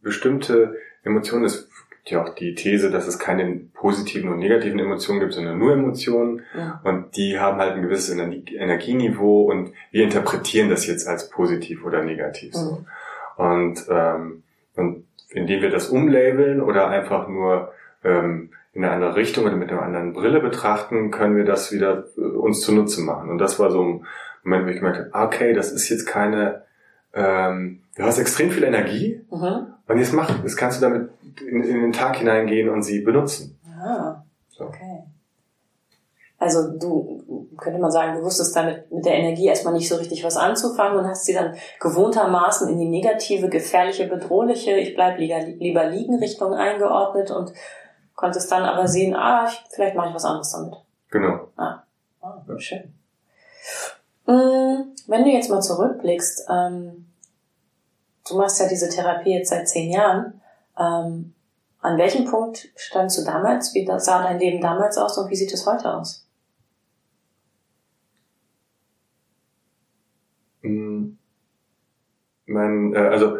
bestimmte 0.01 0.75
Emotionen, 1.03 1.45
es 1.45 1.68
gibt 1.99 2.11
ja 2.11 2.23
auch 2.23 2.35
die 2.35 2.55
These, 2.55 2.91
dass 2.91 3.07
es 3.07 3.19
keine 3.19 3.55
positiven 3.73 4.29
und 4.29 4.39
negativen 4.39 4.79
Emotionen 4.79 5.19
gibt, 5.19 5.33
sondern 5.33 5.57
nur 5.57 5.73
Emotionen. 5.73 6.43
Ja. 6.57 6.81
Und 6.83 7.15
die 7.17 7.39
haben 7.39 7.57
halt 7.57 7.73
ein 7.73 7.81
gewisses 7.81 8.09
Energieniveau 8.09 9.43
und 9.43 9.73
wir 9.91 10.03
interpretieren 10.03 10.69
das 10.69 10.87
jetzt 10.87 11.07
als 11.07 11.29
positiv 11.29 11.85
oder 11.85 12.03
negativ. 12.03 12.53
So. 12.53 12.71
Mhm. 12.71 13.45
Und, 13.45 13.85
ähm, 13.89 14.43
und 14.75 15.05
indem 15.29 15.61
wir 15.61 15.69
das 15.69 15.89
umlabeln 15.89 16.61
oder 16.61 16.89
einfach 16.89 17.27
nur 17.27 17.71
ähm, 18.03 18.51
in 18.73 18.83
eine 18.83 18.93
andere 18.93 19.15
Richtung 19.15 19.45
oder 19.45 19.55
mit 19.55 19.69
einer 19.71 19.81
anderen 19.81 20.13
Brille 20.13 20.39
betrachten, 20.39 21.11
können 21.11 21.35
wir 21.35 21.45
das 21.45 21.71
wieder 21.71 22.05
äh, 22.17 22.21
uns 22.21 22.61
zunutze 22.61 23.01
machen. 23.01 23.29
Und 23.29 23.37
das 23.37 23.59
war 23.59 23.71
so 23.71 23.83
ein 23.83 24.05
Moment, 24.43 24.65
wo 24.65 24.69
ich 24.69 24.77
gemerkt 24.77 25.13
habe, 25.13 25.27
okay, 25.27 25.53
das 25.53 25.71
ist 25.71 25.89
jetzt 25.89 26.05
keine, 26.05 26.63
ähm, 27.13 27.81
du 27.95 28.03
hast 28.03 28.19
extrem 28.19 28.51
viel 28.51 28.63
Energie 28.63 29.21
mhm. 29.29 29.73
Und 29.89 29.97
jetzt 29.97 30.13
mach, 30.13 30.43
jetzt 30.43 30.55
kannst 30.55 30.81
du 30.81 30.87
damit 30.87 31.09
in, 31.41 31.63
in 31.63 31.81
den 31.81 31.91
Tag 31.91 32.17
hineingehen 32.17 32.69
und 32.69 32.83
sie 32.83 33.01
benutzen. 33.01 33.59
Ah, 33.81 34.23
so. 34.49 34.65
okay. 34.65 35.03
Also 36.37 36.77
du, 36.77 37.49
könnte 37.57 37.79
man 37.79 37.91
sagen, 37.91 38.15
du 38.15 38.23
wusstest 38.23 38.55
damit 38.55 38.89
mit 38.91 39.03
der 39.03 39.15
Energie 39.15 39.47
erstmal 39.47 39.73
nicht 39.73 39.89
so 39.89 39.95
richtig 39.95 40.23
was 40.23 40.37
anzufangen 40.37 40.99
und 40.99 41.07
hast 41.07 41.25
sie 41.25 41.33
dann 41.33 41.55
gewohntermaßen 41.81 42.69
in 42.69 42.77
die 42.77 42.87
negative, 42.87 43.49
gefährliche, 43.49 44.07
bedrohliche, 44.07 44.77
ich 44.77 44.93
bleib 44.93 45.17
lieber, 45.17 45.39
lieber 45.39 45.85
liegen 45.85 46.19
Richtung 46.19 46.53
eingeordnet 46.53 47.31
und 47.31 47.51
konntest 48.15 48.51
dann 48.51 48.63
aber 48.63 48.87
sehen, 48.87 49.15
ah, 49.15 49.47
ich, 49.49 49.59
vielleicht 49.71 49.95
mache 49.95 50.09
ich 50.09 50.15
was 50.15 50.25
anderes 50.25 50.51
damit. 50.51 50.75
Genau. 51.09 51.49
Ah, 51.57 51.83
oh, 52.21 52.57
schön. 52.57 52.93
Mm, 54.27 54.93
wenn 55.07 55.23
du 55.23 55.31
jetzt 55.31 55.49
mal 55.49 55.61
zurückblickst, 55.61 56.47
ähm, 56.49 57.08
du 58.29 58.37
machst 58.37 58.59
ja 58.59 58.67
diese 58.67 58.89
Therapie 58.89 59.33
jetzt 59.33 59.49
seit 59.49 59.67
zehn 59.67 59.91
Jahren, 59.91 60.41
ähm, 60.77 61.33
an 61.81 61.97
welchem 61.97 62.25
Punkt 62.25 62.69
standst 62.75 63.17
du 63.17 63.23
damals? 63.23 63.73
Wie 63.73 63.87
sah 63.97 64.23
dein 64.23 64.39
Leben 64.39 64.61
damals 64.61 64.97
aus 64.97 65.17
und 65.17 65.29
wie 65.29 65.35
sieht 65.35 65.53
es 65.53 65.65
heute 65.65 65.93
aus? 65.93 66.27
Mm, 70.61 71.11
mein, 72.45 72.93
äh, 72.93 72.97
also 72.97 73.37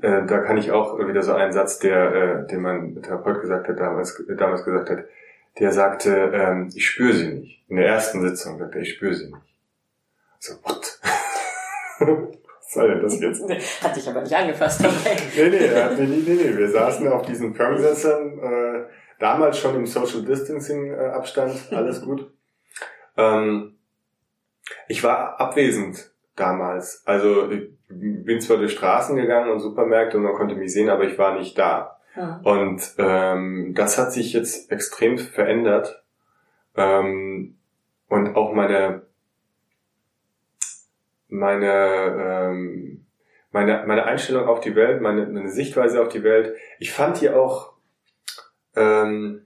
äh, 0.00 0.26
da 0.26 0.40
kann 0.40 0.58
ich 0.58 0.72
auch 0.72 0.98
wieder 0.98 1.22
so 1.22 1.34
einen 1.34 1.52
Satz, 1.52 1.78
der, 1.78 2.14
äh, 2.14 2.46
den 2.48 2.62
mein 2.62 3.00
Therapeut 3.02 3.40
gesagt 3.40 3.68
hat, 3.68 3.78
damals, 3.78 4.20
damals 4.36 4.64
gesagt 4.64 4.90
hat, 4.90 5.04
der 5.58 5.72
sagte, 5.72 6.32
ähm, 6.34 6.70
ich 6.74 6.86
spüre 6.86 7.12
sie 7.12 7.28
nicht. 7.28 7.64
In 7.68 7.76
der 7.76 7.86
ersten 7.86 8.20
Sitzung 8.22 8.58
sagte 8.58 8.78
er, 8.78 8.82
ich 8.82 8.94
spüre 8.94 9.14
sie 9.14 9.26
nicht. 9.26 9.54
So, 10.40 10.54
what? 10.64 10.98
Was 12.72 12.80
soll 12.80 12.88
denn 12.88 13.02
das 13.02 13.20
jetzt? 13.20 13.84
Hat 13.84 13.96
dich 13.96 14.08
aber 14.08 14.22
nicht 14.22 14.34
angefasst 14.34 14.82
dabei. 14.82 15.16
nee, 15.36 15.50
nee, 15.50 16.06
nee, 16.06 16.06
nee, 16.06 16.34
nee, 16.34 16.56
wir 16.56 16.70
saßen 16.70 17.06
auf 17.08 17.22
diesen 17.26 17.54
Firmensessern, 17.54 18.38
äh, 18.38 18.84
damals 19.18 19.58
schon 19.58 19.76
im 19.76 19.86
Social 19.86 20.22
Distancing 20.22 20.94
äh, 20.94 20.96
Abstand, 20.96 21.54
alles 21.72 22.00
gut. 22.00 22.32
Ähm, 23.18 23.76
ich 24.88 25.04
war 25.04 25.38
abwesend 25.38 26.12
damals. 26.34 27.02
Also 27.04 27.50
ich 27.50 27.68
bin 27.88 28.40
zwar 28.40 28.56
durch 28.56 28.72
Straßen 28.72 29.16
gegangen 29.16 29.50
und 29.50 29.60
Supermärkte 29.60 30.16
und 30.16 30.22
man 30.22 30.34
konnte 30.34 30.54
mich 30.54 30.72
sehen, 30.72 30.88
aber 30.88 31.04
ich 31.04 31.18
war 31.18 31.36
nicht 31.38 31.58
da. 31.58 31.98
Ja. 32.16 32.40
Und 32.42 32.94
ähm, 32.96 33.72
das 33.74 33.98
hat 33.98 34.12
sich 34.12 34.32
jetzt 34.32 34.72
extrem 34.72 35.18
verändert. 35.18 36.02
Ähm, 36.74 37.58
und 38.08 38.34
auch 38.34 38.54
meine 38.54 39.02
meine 41.32 42.50
ähm, 42.50 43.06
meine 43.50 43.84
meine 43.86 44.04
Einstellung 44.04 44.46
auf 44.46 44.60
die 44.60 44.76
Welt, 44.76 45.00
meine, 45.00 45.26
meine 45.26 45.50
Sichtweise 45.50 46.02
auf 46.02 46.08
die 46.08 46.22
Welt. 46.22 46.54
Ich 46.78 46.92
fand 46.92 47.20
die 47.20 47.30
auch 47.30 47.72
ähm, 48.76 49.42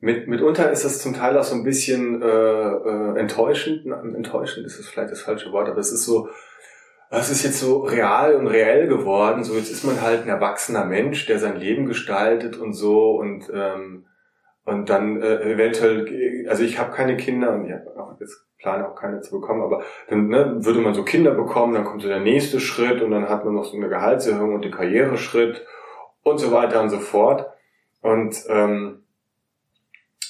mit, 0.00 0.28
mitunter 0.28 0.70
ist 0.70 0.84
es 0.84 1.00
zum 1.00 1.14
Teil 1.14 1.36
auch 1.36 1.44
so 1.44 1.54
ein 1.54 1.64
bisschen 1.64 2.22
äh, 2.22 2.26
äh, 2.26 3.18
enttäuschend. 3.18 3.86
Enttäuschend 3.86 4.66
ist 4.66 4.78
es 4.78 4.88
vielleicht 4.88 5.12
das 5.12 5.20
falsche 5.20 5.52
Wort, 5.52 5.68
aber 5.68 5.78
es 5.78 5.92
ist 5.92 6.04
so, 6.04 6.30
es 7.10 7.30
ist 7.30 7.44
jetzt 7.44 7.60
so 7.60 7.80
real 7.80 8.34
und 8.34 8.46
reell 8.46 8.88
geworden. 8.88 9.44
So 9.44 9.54
jetzt 9.54 9.70
ist 9.70 9.84
man 9.84 10.00
halt 10.00 10.22
ein 10.22 10.28
erwachsener 10.28 10.86
Mensch, 10.86 11.26
der 11.26 11.38
sein 11.38 11.58
Leben 11.58 11.86
gestaltet 11.86 12.56
und 12.56 12.72
so 12.72 13.16
und 13.16 13.50
ähm, 13.52 14.06
und 14.64 14.88
dann 14.90 15.22
äh, 15.22 15.52
eventuell, 15.52 16.46
also 16.48 16.62
ich 16.62 16.78
habe 16.78 16.92
keine 16.92 17.16
Kinder 17.16 17.52
und 17.52 17.66
ich 17.66 17.72
habe 17.72 17.96
auch 17.96 18.20
jetzt 18.20 18.46
plane 18.58 18.86
auch 18.86 18.94
keine 18.94 19.20
zu 19.22 19.40
bekommen, 19.40 19.62
aber 19.62 19.82
dann 20.08 20.28
ne, 20.28 20.56
würde 20.64 20.80
man 20.80 20.94
so 20.94 21.02
Kinder 21.02 21.32
bekommen, 21.32 21.74
dann 21.74 21.84
kommt 21.84 22.02
so 22.02 22.08
der 22.08 22.20
nächste 22.20 22.60
Schritt 22.60 23.00
und 23.00 23.10
dann 23.10 23.28
hat 23.28 23.44
man 23.44 23.54
noch 23.54 23.64
so 23.64 23.76
eine 23.76 23.88
Gehaltserhöhung 23.88 24.54
und 24.54 24.64
den 24.64 24.72
Karriereschritt 24.72 25.64
und 26.22 26.38
so 26.38 26.52
weiter 26.52 26.82
und 26.82 26.90
so 26.90 26.98
fort. 26.98 27.46
Und 28.02 28.36
ähm, 28.48 29.00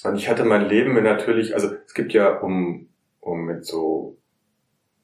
und 0.03 0.17
ich 0.17 0.29
hatte 0.29 0.45
mein 0.45 0.69
Leben 0.69 0.95
natürlich, 1.03 1.55
also 1.55 1.75
es 1.87 1.95
gibt 1.95 2.13
ja, 2.13 2.39
um, 2.39 2.89
um 3.21 3.45
mit 3.45 3.65
so, 3.67 4.17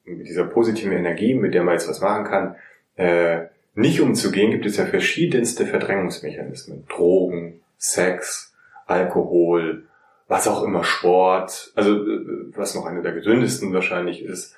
mit 0.05 0.27
dieser 0.27 0.45
positiven 0.45 0.93
Energie, 0.93 1.35
mit 1.35 1.53
der 1.53 1.63
man 1.63 1.73
jetzt 1.73 1.89
was 1.89 2.01
machen 2.01 2.23
kann, 2.23 2.55
äh, 2.95 3.47
nicht 3.75 4.01
umzugehen, 4.01 4.51
gibt 4.51 4.65
es 4.65 4.77
ja 4.77 4.85
verschiedenste 4.85 5.67
Verdrängungsmechanismen. 5.67 6.87
Drogen, 6.87 7.61
Sex, 7.77 8.55
Alkohol, 8.87 9.87
was 10.27 10.47
auch 10.47 10.63
immer, 10.63 10.83
Sport, 10.83 11.71
also 11.75 11.91
äh, 11.91 12.51
was 12.55 12.75
noch 12.75 12.85
eine 12.85 13.01
der 13.01 13.13
gesündesten 13.13 13.73
wahrscheinlich 13.73 14.23
ist. 14.23 14.55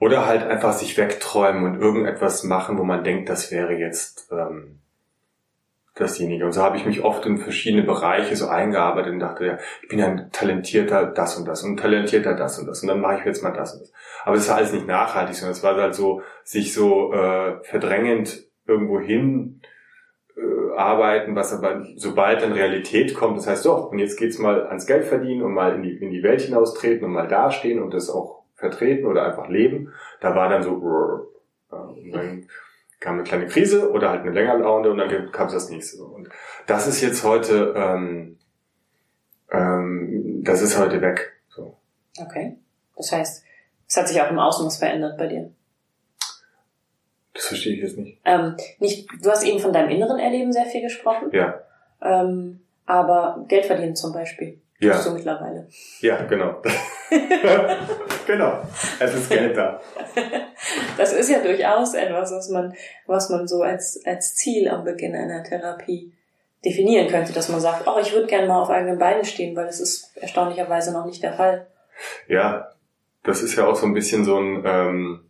Oder 0.00 0.26
halt 0.26 0.44
einfach 0.44 0.74
sich 0.74 0.96
wegträumen 0.96 1.64
und 1.64 1.80
irgendetwas 1.80 2.44
machen, 2.44 2.78
wo 2.78 2.84
man 2.84 3.02
denkt, 3.02 3.28
das 3.28 3.50
wäre 3.50 3.72
jetzt 3.72 4.28
ähm, 4.30 4.78
dasjenige. 5.96 6.44
Und 6.44 6.52
so 6.52 6.62
habe 6.62 6.76
ich 6.76 6.86
mich 6.86 7.02
oft 7.02 7.26
in 7.26 7.38
verschiedene 7.38 7.82
Bereiche 7.82 8.36
so 8.36 8.46
eingearbeitet 8.46 9.12
und 9.12 9.18
dachte, 9.18 9.46
ja, 9.46 9.58
ich 9.82 9.88
bin 9.88 10.00
ein 10.00 10.30
talentierter 10.30 11.06
das 11.06 11.36
und 11.36 11.46
das 11.46 11.64
und 11.64 11.78
talentierter 11.78 12.34
das 12.34 12.58
und 12.58 12.66
das 12.66 12.82
und 12.82 12.88
dann 12.88 13.00
mache 13.00 13.18
ich 13.18 13.24
jetzt 13.24 13.42
mal 13.42 13.52
das 13.52 13.74
und 13.74 13.82
das. 13.82 13.92
Aber 14.24 14.36
es 14.36 14.48
war 14.48 14.56
alles 14.56 14.72
nicht 14.72 14.86
nachhaltig, 14.86 15.34
sondern 15.34 15.52
es 15.56 15.62
war 15.62 15.76
halt 15.76 15.94
so, 15.94 16.22
sich 16.44 16.72
so 16.72 17.12
äh, 17.12 17.62
verdrängend 17.64 18.44
irgendwo 18.66 19.00
hin 19.00 19.60
äh, 20.38 20.76
arbeiten, 20.76 21.34
was 21.34 21.52
aber 21.52 21.84
sobald 21.96 22.42
dann 22.42 22.52
Realität 22.52 23.14
kommt, 23.14 23.38
das 23.38 23.46
heißt 23.46 23.62
so, 23.64 23.74
und 23.74 23.98
jetzt 23.98 24.16
geht's 24.16 24.38
mal 24.38 24.66
ans 24.68 24.86
Geld 24.86 25.04
verdienen 25.04 25.42
und 25.42 25.52
mal 25.52 25.74
in 25.74 25.82
die, 25.82 25.96
in 25.96 26.10
die 26.10 26.22
Welt 26.22 26.40
hinaustreten 26.40 27.04
und 27.04 27.12
mal 27.12 27.28
dastehen 27.28 27.82
und 27.82 27.92
das 27.92 28.10
auch 28.10 28.44
vertreten 28.54 29.06
oder 29.06 29.24
einfach 29.24 29.48
leben, 29.48 29.92
da 30.20 30.34
war 30.34 30.48
dann 30.48 30.62
so, 30.62 30.76
äh, 31.70 31.76
und 31.76 32.12
dann 32.12 32.46
kam 33.00 33.14
eine 33.14 33.24
kleine 33.24 33.46
Krise 33.46 33.90
oder 33.90 34.10
halt 34.10 34.22
eine 34.22 34.32
längere 34.32 34.58
Laune 34.58 34.90
und 34.90 34.98
dann 34.98 35.30
kam 35.30 35.50
das 35.50 35.70
nächste. 35.70 36.02
Und 36.02 36.28
das 36.66 36.86
ist 36.86 37.00
jetzt 37.00 37.22
heute, 37.24 37.74
ähm, 37.76 38.38
ähm, 39.50 40.42
das 40.44 40.62
ist 40.62 40.78
heute 40.78 41.00
weg. 41.00 41.32
So. 41.48 41.76
Okay. 42.20 42.56
Das 42.96 43.12
heißt, 43.12 43.44
es 43.86 43.96
hat 43.96 44.08
sich 44.08 44.20
auch 44.20 44.30
im 44.30 44.38
Außen 44.38 44.66
was 44.66 44.78
verändert 44.78 45.16
bei 45.16 45.28
dir. 45.28 45.52
Das 47.34 47.46
verstehe 47.46 47.74
ich 47.74 47.82
jetzt 47.82 47.98
nicht. 47.98 48.18
Ähm, 48.24 48.56
nicht. 48.78 49.08
Du 49.22 49.30
hast 49.30 49.44
eben 49.44 49.58
von 49.58 49.72
deinem 49.72 49.90
inneren 49.90 50.18
Erleben 50.18 50.52
sehr 50.52 50.66
viel 50.66 50.82
gesprochen. 50.82 51.30
Ja. 51.32 51.60
Ähm, 52.02 52.60
aber 52.86 53.44
Geld 53.48 53.66
verdienen 53.66 53.96
zum 53.96 54.12
Beispiel. 54.12 54.60
Ja. 54.80 54.94
Tust 54.94 55.08
du 55.08 55.12
mittlerweile. 55.12 55.66
Ja, 56.00 56.22
genau. 56.24 56.62
genau. 58.26 58.62
Es 59.00 59.14
ist 59.14 59.28
Geld 59.28 59.56
da. 59.56 59.80
Das 60.96 61.12
ist 61.12 61.30
ja 61.30 61.40
durchaus 61.40 61.94
etwas, 61.94 62.32
was 62.32 62.48
man, 62.48 62.74
was 63.06 63.28
man 63.28 63.48
so 63.48 63.62
als, 63.62 64.00
als 64.04 64.36
Ziel 64.36 64.68
am 64.68 64.84
Beginn 64.84 65.16
einer 65.16 65.42
Therapie 65.42 66.12
definieren 66.64 67.08
könnte, 67.08 67.32
dass 67.32 67.48
man 67.48 67.60
sagt, 67.60 67.86
oh, 67.86 67.98
ich 68.00 68.12
würde 68.12 68.26
gerne 68.26 68.46
mal 68.46 68.60
auf 68.62 68.70
eigenen 68.70 68.98
Beinen 68.98 69.24
stehen, 69.24 69.56
weil 69.56 69.66
das 69.66 69.80
ist 69.80 70.16
erstaunlicherweise 70.16 70.92
noch 70.92 71.06
nicht 71.06 71.22
der 71.22 71.32
Fall. 71.32 71.66
Ja, 72.28 72.70
das 73.24 73.42
ist 73.42 73.56
ja 73.56 73.66
auch 73.66 73.76
so 73.76 73.86
ein 73.86 73.94
bisschen 73.94 74.24
so 74.24 74.38
ein, 74.38 74.62
ähm, 74.64 75.27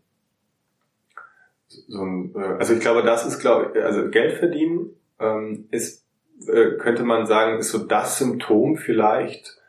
so 1.68 2.02
ein 2.02 2.34
äh, 2.34 2.56
also 2.58 2.74
ich 2.74 2.80
glaube, 2.80 3.02
das 3.02 3.26
ist, 3.26 3.40
glaube 3.40 3.72
ich, 3.74 3.82
also 3.82 4.08
Geld 4.10 4.38
verdienen 4.38 4.90
ähm, 5.20 5.68
ist, 5.70 6.06
äh, 6.46 6.76
könnte 6.78 7.04
man 7.04 7.26
sagen, 7.26 7.58
ist 7.58 7.70
so 7.70 7.78
das 7.78 8.18
Symptom 8.18 8.76
vielleicht 8.76 9.60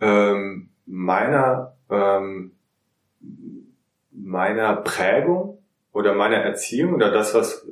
ähm, 0.00 0.70
meiner 0.86 1.76
ähm, 1.90 2.52
meiner 4.10 4.76
Prägung 4.76 5.58
oder 5.92 6.14
meiner 6.14 6.38
Erziehung 6.38 6.94
oder 6.94 7.10
das, 7.10 7.34
was 7.34 7.66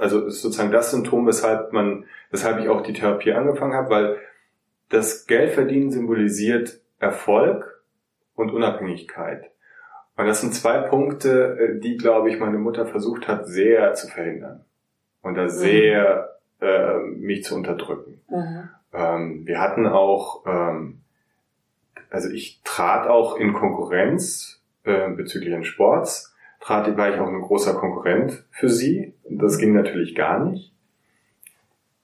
also 0.00 0.26
ist 0.26 0.40
sozusagen 0.40 0.72
das 0.72 0.90
Symptom, 0.90 1.26
weshalb 1.26 1.72
man, 1.72 2.06
weshalb 2.30 2.58
ich 2.58 2.68
auch 2.68 2.80
die 2.80 2.94
Therapie 2.94 3.32
angefangen 3.32 3.74
habe, 3.74 3.90
weil 3.90 4.16
das 4.88 5.26
Geldverdienen 5.26 5.90
symbolisiert 5.90 6.80
Erfolg 6.98 7.82
und 8.34 8.50
Unabhängigkeit. 8.50 9.50
Und 10.20 10.26
das 10.26 10.42
sind 10.42 10.54
zwei 10.54 10.82
Punkte, 10.82 11.56
äh, 11.58 11.80
die, 11.80 11.96
glaube 11.96 12.28
ich, 12.28 12.38
meine 12.38 12.58
Mutter 12.58 12.84
versucht 12.84 13.26
hat, 13.26 13.48
sehr 13.48 13.94
zu 13.94 14.06
verhindern. 14.06 14.66
Und 15.22 15.34
da 15.34 15.48
sehr 15.48 16.36
mhm. 16.60 16.66
äh, 16.66 16.98
mich 17.16 17.42
zu 17.42 17.54
unterdrücken. 17.54 18.20
Mhm. 18.28 18.68
Ähm, 18.92 19.46
wir 19.46 19.60
hatten 19.60 19.86
auch, 19.86 20.44
ähm, 20.46 21.00
also 22.10 22.28
ich 22.28 22.60
trat 22.64 23.06
auch 23.08 23.38
in 23.38 23.54
Konkurrenz 23.54 24.62
äh, 24.84 25.08
bezüglich 25.08 25.54
des 25.54 25.66
Sports, 25.66 26.36
trat, 26.60 26.94
war 26.98 27.08
ich 27.08 27.18
auch 27.18 27.28
ein 27.28 27.40
großer 27.40 27.72
Konkurrent 27.72 28.44
für 28.50 28.68
sie. 28.68 29.14
Das 29.24 29.56
ging 29.56 29.72
natürlich 29.72 30.14
gar 30.14 30.44
nicht. 30.44 30.74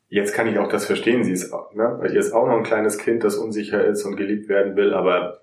Jetzt 0.09 0.33
kann 0.33 0.47
ich 0.47 0.59
auch 0.59 0.69
das 0.69 0.87
verstehen. 0.87 1.23
Sie 1.23 1.33
ist, 1.33 1.53
ne, 1.75 2.01
ihr 2.03 2.19
ist 2.19 2.33
auch 2.33 2.47
noch 2.47 2.57
ein 2.57 2.63
kleines 2.63 2.97
Kind, 2.97 3.25
das 3.25 3.37
unsicher 3.37 3.85
ist 3.85 4.07
und 4.07 4.17
geliebt 4.17 4.49
werden 4.49 4.75
will, 4.75 4.95
aber 4.95 5.43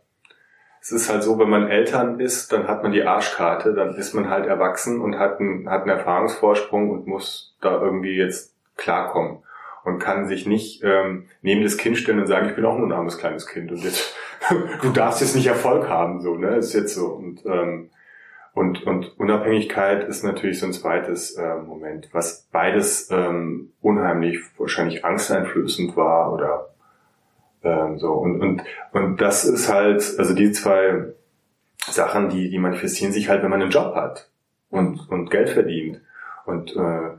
es 0.83 0.91
ist 0.91 1.09
halt 1.09 1.23
so, 1.23 1.39
wenn 1.39 1.49
man 1.49 1.69
Eltern 1.69 2.19
ist, 2.19 2.51
dann 2.51 2.67
hat 2.67 2.83
man 2.83 2.91
die 2.91 3.03
Arschkarte, 3.03 3.73
dann 3.73 3.95
ist 3.95 4.13
man 4.13 4.29
halt 4.29 4.45
erwachsen 4.45 4.99
und 4.99 5.17
hat 5.17 5.39
einen, 5.39 5.69
hat 5.69 5.83
einen 5.83 5.91
Erfahrungsvorsprung 5.91 6.89
und 6.89 7.07
muss 7.07 7.55
da 7.61 7.81
irgendwie 7.81 8.17
jetzt 8.17 8.53
klarkommen 8.75 9.37
und 9.85 9.99
kann 9.99 10.27
sich 10.27 10.45
nicht 10.45 10.83
ähm, 10.83 11.27
neben 11.41 11.63
das 11.63 11.77
Kind 11.77 11.97
stellen 11.97 12.19
und 12.19 12.27
sagen, 12.27 12.49
ich 12.49 12.55
bin 12.55 12.65
auch 12.65 12.77
nur 12.77 12.87
ein 12.87 12.91
armes 12.91 13.17
kleines 13.17 13.47
Kind 13.47 13.71
und 13.71 13.81
jetzt 13.81 14.13
du 14.81 14.89
darfst 14.89 15.21
jetzt 15.21 15.37
nicht 15.37 15.47
Erfolg 15.47 15.87
haben, 15.87 16.19
so 16.19 16.35
ne, 16.35 16.57
ist 16.57 16.73
jetzt 16.73 16.95
so. 16.95 17.07
Und 17.07 17.45
ähm, 17.45 17.89
und 18.53 18.83
und 18.83 19.17
Unabhängigkeit 19.17 20.05
ist 20.09 20.25
natürlich 20.25 20.59
so 20.59 20.65
ein 20.65 20.73
zweites 20.73 21.35
äh, 21.37 21.55
Moment, 21.55 22.09
was 22.11 22.49
beides 22.51 23.09
ähm, 23.09 23.71
unheimlich 23.81 24.39
wahrscheinlich 24.57 25.05
angsteinflößend 25.05 25.95
war 25.95 26.33
oder 26.33 26.72
ähm, 27.63 27.97
so, 27.97 28.13
und, 28.13 28.41
und, 28.41 28.63
und 28.91 29.21
das 29.21 29.45
ist 29.45 29.71
halt, 29.71 30.15
also 30.17 30.33
die 30.33 30.51
zwei 30.51 31.13
Sachen, 31.79 32.29
die, 32.29 32.49
die 32.49 32.59
manifestieren 32.59 33.13
sich 33.13 33.29
halt, 33.29 33.43
wenn 33.43 33.49
man 33.49 33.61
einen 33.61 33.71
Job 33.71 33.95
hat 33.95 34.29
und, 34.69 35.09
und 35.09 35.29
Geld 35.31 35.49
verdient 35.49 36.01
und 36.45 36.75
äh, 36.75 37.09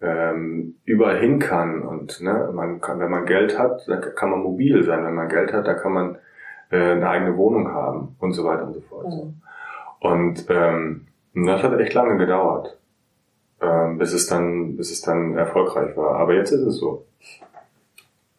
ähm, 0.00 0.76
überall 0.84 1.18
hin 1.18 1.38
kann. 1.38 1.82
Und 1.82 2.20
ne, 2.20 2.50
man 2.52 2.80
kann, 2.80 3.00
wenn 3.00 3.10
man 3.10 3.26
Geld 3.26 3.58
hat, 3.58 3.88
dann 3.88 4.00
kann 4.14 4.30
man 4.30 4.40
mobil 4.40 4.82
sein. 4.84 5.04
Wenn 5.04 5.14
man 5.14 5.28
Geld 5.28 5.52
hat, 5.52 5.66
dann 5.66 5.78
kann 5.78 5.92
man 5.92 6.18
äh, 6.70 6.92
eine 6.92 7.08
eigene 7.08 7.36
Wohnung 7.36 7.68
haben 7.68 8.16
und 8.18 8.32
so 8.32 8.44
weiter 8.44 8.66
und 8.66 8.74
so 8.74 8.80
fort. 8.82 9.06
Mhm. 9.06 9.40
Und 10.00 10.46
ähm, 10.50 11.06
das 11.34 11.62
hat 11.62 11.78
echt 11.80 11.94
lange 11.94 12.18
gedauert, 12.18 12.78
ähm, 13.60 13.98
bis 13.98 14.12
es 14.12 14.26
dann, 14.26 14.76
bis 14.76 14.90
es 14.90 15.00
dann 15.00 15.36
erfolgreich 15.36 15.96
war. 15.96 16.16
Aber 16.16 16.34
jetzt 16.34 16.50
ist 16.50 16.60
es 16.60 16.76
so. 16.76 17.06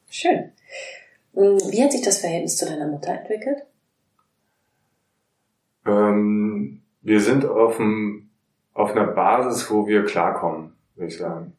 Schön. 0.10 0.52
Hm, 1.36 1.60
wie 1.72 1.84
hat 1.84 1.92
sich 1.92 2.02
das 2.02 2.20
Verhältnis 2.20 2.58
zu 2.58 2.66
deiner 2.66 2.88
Mutter 2.88 3.12
entwickelt? 3.12 3.66
Ähm, 5.86 6.82
wir 7.02 7.20
sind 7.20 7.46
auf, 7.46 7.78
dem, 7.78 8.30
auf 8.74 8.92
einer 8.92 9.08
Basis, 9.08 9.70
wo 9.70 9.88
wir 9.88 10.06
klarkommen, 10.06 10.74
würde 10.96 11.08
ich 11.12 11.18
sagen. 11.18 11.54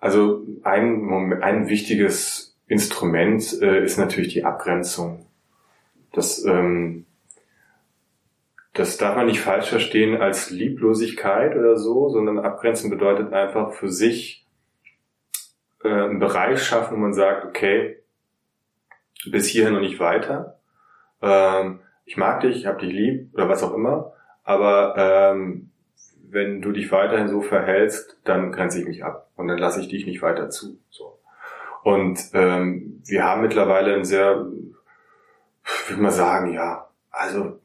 Also 0.00 0.46
ein, 0.62 1.42
ein 1.42 1.68
wichtiges 1.68 2.56
Instrument 2.68 3.60
äh, 3.60 3.84
ist 3.84 3.98
natürlich 3.98 4.32
die 4.32 4.44
Abgrenzung. 4.44 5.26
Das, 6.12 6.44
ähm, 6.44 7.04
das 8.72 8.96
darf 8.96 9.16
man 9.16 9.26
nicht 9.26 9.40
falsch 9.40 9.68
verstehen 9.68 10.20
als 10.20 10.50
Lieblosigkeit 10.50 11.56
oder 11.56 11.76
so, 11.76 12.08
sondern 12.08 12.38
Abgrenzen 12.38 12.90
bedeutet 12.90 13.32
einfach 13.32 13.72
für 13.72 13.90
sich 13.90 14.46
äh, 15.82 15.88
einen 15.88 16.20
Bereich 16.20 16.62
schaffen, 16.62 16.96
wo 16.96 17.00
man 17.00 17.14
sagt, 17.14 17.44
okay, 17.44 17.96
bis 19.26 19.46
hierhin 19.46 19.74
und 19.74 19.82
nicht 19.82 20.00
weiter. 20.00 20.58
Ähm, 21.22 21.80
ich 22.04 22.16
mag 22.16 22.40
dich, 22.40 22.56
ich 22.56 22.66
hab 22.66 22.78
dich 22.78 22.92
lieb 22.92 23.34
oder 23.34 23.48
was 23.48 23.62
auch 23.62 23.74
immer, 23.74 24.12
aber 24.44 24.94
ähm, 24.96 25.70
wenn 26.30 26.62
du 26.62 26.72
dich 26.72 26.90
weiterhin 26.92 27.28
so 27.28 27.40
verhältst, 27.40 28.18
dann 28.24 28.52
grenze 28.52 28.80
ich 28.80 28.86
mich 28.86 29.04
ab 29.04 29.30
und 29.36 29.48
dann 29.48 29.58
lasse 29.58 29.80
ich 29.80 29.88
dich 29.88 30.06
nicht 30.06 30.22
weiter 30.22 30.50
zu. 30.50 30.78
So. 30.90 31.18
Und 31.82 32.20
ähm, 32.34 33.02
wir 33.06 33.24
haben 33.24 33.42
mittlerweile 33.42 33.94
ein 33.94 34.04
sehr, 34.04 34.46
würde 35.88 36.02
man 36.02 36.12
sagen, 36.12 36.52
ja, 36.52 36.88
also 37.10 37.58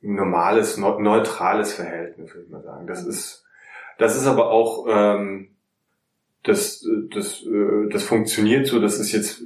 normales, 0.00 0.76
neutrales 0.76 1.74
Verhältnis, 1.74 2.32
würde 2.32 2.44
ich 2.44 2.50
mal 2.50 2.62
sagen. 2.62 2.86
Das 2.86 3.04
ist, 3.04 3.44
das 3.98 4.16
ist 4.16 4.26
aber 4.26 4.50
auch 4.50 4.86
ähm, 4.88 5.50
das, 6.46 6.86
das, 7.10 7.44
das 7.90 8.02
funktioniert 8.04 8.66
so, 8.66 8.80
das 8.80 9.00
ist 9.00 9.12
jetzt, 9.12 9.42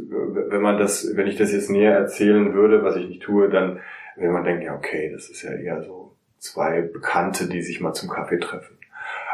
wenn 0.51 0.63
man 0.63 0.79
das, 0.79 1.17
wenn 1.17 1.27
ich 1.27 1.37
das 1.37 1.53
jetzt 1.53 1.71
näher 1.71 1.95
erzählen 1.95 2.55
würde, 2.55 2.83
was 2.83 2.97
ich 2.97 3.09
nicht 3.09 3.23
tue, 3.23 3.49
dann, 3.49 3.81
wenn 4.17 4.33
man 4.33 4.45
denkt, 4.45 4.65
ja, 4.65 4.75
okay, 4.75 5.11
das 5.13 5.29
ist 5.29 5.43
ja 5.43 5.53
eher 5.53 5.83
so 5.83 6.17
zwei 6.39 6.83
Bekannte, 6.83 7.49
die 7.49 7.63
sich 7.63 7.81
mal 7.81 7.93
zum 7.93 8.09
Kaffee 8.09 8.39
treffen. 8.39 8.79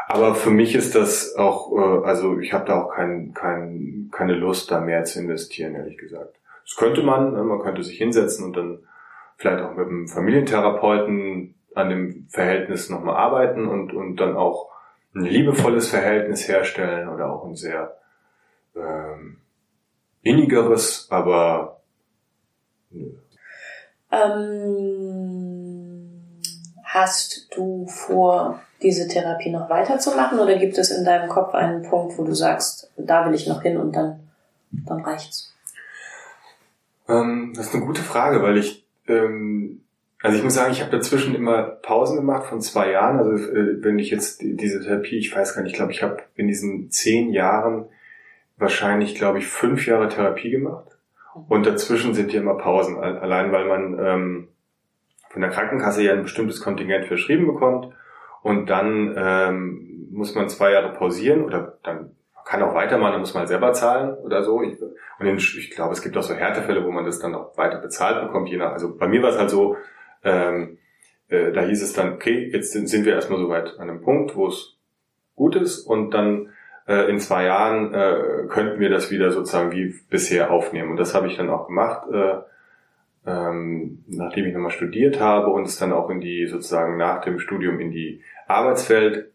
Aber 0.09 0.35
für 0.35 0.51
mich 0.51 0.73
ist 0.75 0.95
das 0.95 1.35
auch, 1.35 1.71
äh, 1.75 2.05
also 2.07 2.39
ich 2.39 2.53
habe 2.53 2.65
da 2.65 2.81
auch 2.81 2.95
kein, 2.95 3.33
kein, 3.33 4.09
keine 4.11 4.35
Lust, 4.35 4.71
da 4.71 4.79
mehr 4.79 5.03
zu 5.03 5.19
investieren, 5.19 5.75
ehrlich 5.75 5.97
gesagt. 5.97 6.35
Das 6.63 6.75
könnte 6.75 7.03
man, 7.03 7.33
ne, 7.33 7.43
man 7.43 7.59
könnte 7.59 7.83
sich 7.83 7.97
hinsetzen 7.97 8.45
und 8.45 8.55
dann 8.55 8.79
vielleicht 9.37 9.63
auch 9.63 9.75
mit 9.75 9.87
einem 9.87 10.07
Familientherapeuten 10.07 11.55
an 11.75 11.89
dem 11.89 12.27
Verhältnis 12.29 12.89
nochmal 12.89 13.15
arbeiten 13.15 13.67
und, 13.67 13.93
und 13.93 14.17
dann 14.17 14.35
auch 14.35 14.69
ein 15.13 15.21
liebevolles 15.21 15.89
Verhältnis 15.89 16.47
herstellen 16.47 17.09
oder 17.09 17.31
auch 17.31 17.45
ein 17.45 17.55
sehr 17.55 17.97
ähm, 18.75 19.37
innigeres, 20.27 21.07
aber 21.09 21.81
nö. 22.89 23.11
Ähm, 24.11 26.09
hast 26.83 27.47
du 27.55 27.87
vor, 27.87 28.61
diese 28.81 29.07
Therapie 29.07 29.51
noch 29.51 29.69
weiterzumachen 29.69 30.39
oder 30.39 30.57
gibt 30.57 30.77
es 30.77 30.91
in 30.91 31.03
deinem 31.03 31.29
Kopf 31.29 31.53
einen 31.53 31.83
Punkt, 31.83 32.17
wo 32.17 32.23
du 32.23 32.33
sagst, 32.33 32.91
da 32.95 33.25
will 33.25 33.33
ich 33.33 33.47
noch 33.47 33.61
hin 33.61 33.77
und 33.77 33.95
dann, 33.95 34.19
dann 34.71 35.01
reicht's? 35.01 35.53
Ähm, 37.09 37.53
das 37.55 37.67
ist 37.67 37.75
eine 37.75 37.85
gute 37.85 38.01
Frage, 38.01 38.41
weil 38.43 38.57
ich 38.57 38.85
ähm, 39.07 39.81
also 40.21 40.37
ich 40.37 40.43
muss 40.43 40.55
sagen, 40.55 40.71
ich 40.71 40.81
habe 40.81 40.91
dazwischen 40.91 41.35
immer 41.35 41.63
Pausen 41.63 42.17
gemacht 42.17 42.47
von 42.47 42.61
zwei 42.61 42.91
Jahren. 42.91 43.19
Also 43.19 43.31
äh, 43.31 43.83
wenn 43.83 43.99
ich 43.99 44.09
jetzt 44.09 44.41
diese 44.41 44.81
Therapie, 44.81 45.17
ich 45.17 45.35
weiß 45.35 45.53
gar 45.53 45.61
nicht, 45.61 45.71
ich 45.71 45.77
glaube, 45.77 45.91
ich 45.91 46.01
habe 46.01 46.17
in 46.35 46.47
diesen 46.47 46.89
zehn 46.89 47.31
Jahren 47.31 47.85
wahrscheinlich, 48.57 49.15
glaube 49.15 49.39
ich, 49.39 49.47
fünf 49.47 49.85
Jahre 49.87 50.09
Therapie 50.09 50.51
gemacht. 50.51 50.97
Und 51.47 51.65
dazwischen 51.65 52.13
sind 52.13 52.31
hier 52.31 52.41
immer 52.41 52.57
Pausen, 52.57 52.97
allein 52.97 53.51
weil 53.51 53.65
man 53.65 53.99
ähm, 53.99 54.47
von 55.29 55.41
der 55.41 55.51
Krankenkasse 55.51 56.03
ja 56.03 56.13
ein 56.13 56.23
bestimmtes 56.23 56.61
Kontingent 56.61 57.05
verschrieben 57.05 57.45
bekommt. 57.45 57.93
Und 58.41 58.69
dann 58.69 59.13
ähm, 59.15 60.07
muss 60.11 60.33
man 60.33 60.49
zwei 60.49 60.71
Jahre 60.71 60.93
pausieren 60.93 61.43
oder 61.43 61.77
dann 61.83 62.11
kann 62.45 62.63
auch 62.63 62.73
weitermachen, 62.73 63.11
dann 63.11 63.19
muss 63.19 63.33
man 63.33 63.45
selber 63.45 63.73
zahlen 63.73 64.15
oder 64.15 64.41
so. 64.41 64.61
Ich, 64.61 64.79
und 64.81 65.27
ich, 65.27 65.57
ich 65.57 65.71
glaube, 65.71 65.93
es 65.93 66.01
gibt 66.01 66.15
auch 66.17 66.23
so 66.23 66.33
Härtefälle, 66.33 66.85
wo 66.85 66.91
man 66.91 67.05
das 67.05 67.19
dann 67.19 67.35
auch 67.35 67.57
weiter 67.57 67.79
bezahlt 67.79 68.25
bekommt. 68.25 68.49
Je 68.49 68.57
nach, 68.57 68.71
also 68.71 68.95
bei 68.95 69.07
mir 69.07 69.21
war 69.21 69.29
es 69.29 69.37
halt 69.37 69.49
so, 69.49 69.75
ähm, 70.23 70.77
äh, 71.27 71.51
da 71.51 71.61
hieß 71.61 71.83
es 71.83 71.93
dann, 71.93 72.13
okay, 72.13 72.49
jetzt 72.51 72.71
sind 72.71 73.05
wir 73.05 73.13
erstmal 73.13 73.39
so 73.39 73.49
weit 73.49 73.77
an 73.79 73.89
einem 73.89 74.01
Punkt, 74.01 74.35
wo 74.35 74.47
es 74.47 74.77
gut 75.35 75.55
ist 75.55 75.81
und 75.81 76.11
dann 76.11 76.49
äh, 76.87 77.09
in 77.09 77.19
zwei 77.19 77.45
Jahren 77.45 77.93
äh, 77.93 78.47
könnten 78.47 78.79
wir 78.79 78.89
das 78.89 79.11
wieder 79.11 79.31
sozusagen 79.31 79.71
wie 79.71 79.93
bisher 80.09 80.51
aufnehmen. 80.51 80.91
Und 80.91 80.97
das 80.97 81.13
habe 81.13 81.27
ich 81.27 81.37
dann 81.37 81.49
auch 81.49 81.67
gemacht, 81.67 82.07
äh, 82.11 82.37
ähm, 83.25 84.03
nachdem 84.07 84.45
ich 84.45 84.53
nochmal 84.53 84.71
studiert 84.71 85.19
habe 85.19 85.47
und 85.47 85.63
es 85.63 85.77
dann 85.77 85.91
auch 85.91 86.09
in 86.09 86.21
die 86.21 86.47
sozusagen 86.47 86.97
nach 86.97 87.21
dem 87.21 87.39
Studium 87.39 87.79
in 87.79 87.91
die 87.91 88.21
Arbeitswelt 88.47 89.31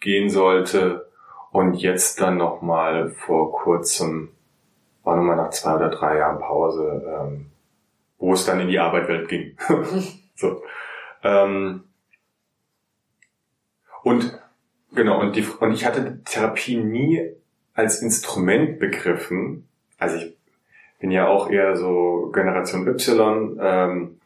gehen 0.00 0.30
sollte 0.30 1.06
und 1.50 1.74
jetzt 1.74 2.20
dann 2.20 2.38
nochmal 2.38 3.10
vor 3.10 3.52
kurzem, 3.52 4.30
war 5.02 5.16
nochmal 5.16 5.36
nach 5.36 5.50
zwei 5.50 5.76
oder 5.76 5.90
drei 5.90 6.18
Jahren 6.18 6.38
Pause, 6.38 7.02
ähm, 7.06 7.46
wo 8.18 8.32
es 8.32 8.46
dann 8.46 8.60
in 8.60 8.68
die 8.68 8.78
Arbeitswelt 8.78 9.28
ging. 9.28 9.56
so. 10.34 10.62
Ähm, 11.22 11.84
und 14.02 14.38
genau, 14.94 15.20
und, 15.20 15.36
die, 15.36 15.44
und 15.60 15.72
ich 15.72 15.84
hatte 15.84 16.20
Therapie 16.24 16.76
nie 16.76 17.30
als 17.74 18.02
Instrument 18.02 18.78
begriffen. 18.78 19.68
Also 19.98 20.16
ich 20.16 20.36
bin 21.00 21.10
ja 21.10 21.26
auch 21.28 21.50
eher 21.50 21.76
so 21.76 22.30
Generation 22.32 22.86
Y. 22.86 23.58
Ähm, 23.60 24.20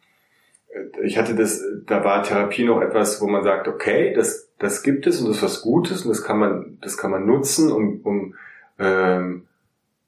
ich 1.03 1.17
hatte 1.17 1.35
das, 1.35 1.63
da 1.85 2.03
war 2.03 2.23
Therapie 2.23 2.65
noch 2.65 2.81
etwas, 2.81 3.21
wo 3.21 3.27
man 3.27 3.43
sagt, 3.43 3.67
okay, 3.67 4.13
das, 4.13 4.49
das 4.59 4.83
gibt 4.83 5.07
es 5.07 5.19
und 5.19 5.27
das 5.27 5.37
ist 5.37 5.43
was 5.43 5.61
Gutes 5.61 6.03
und 6.03 6.09
das 6.09 6.23
kann 6.23 6.37
man, 6.37 6.77
das 6.81 6.97
kann 6.97 7.11
man 7.11 7.25
nutzen, 7.25 7.71
um, 7.71 8.01
um, 8.03 8.35
ähm, 8.77 9.47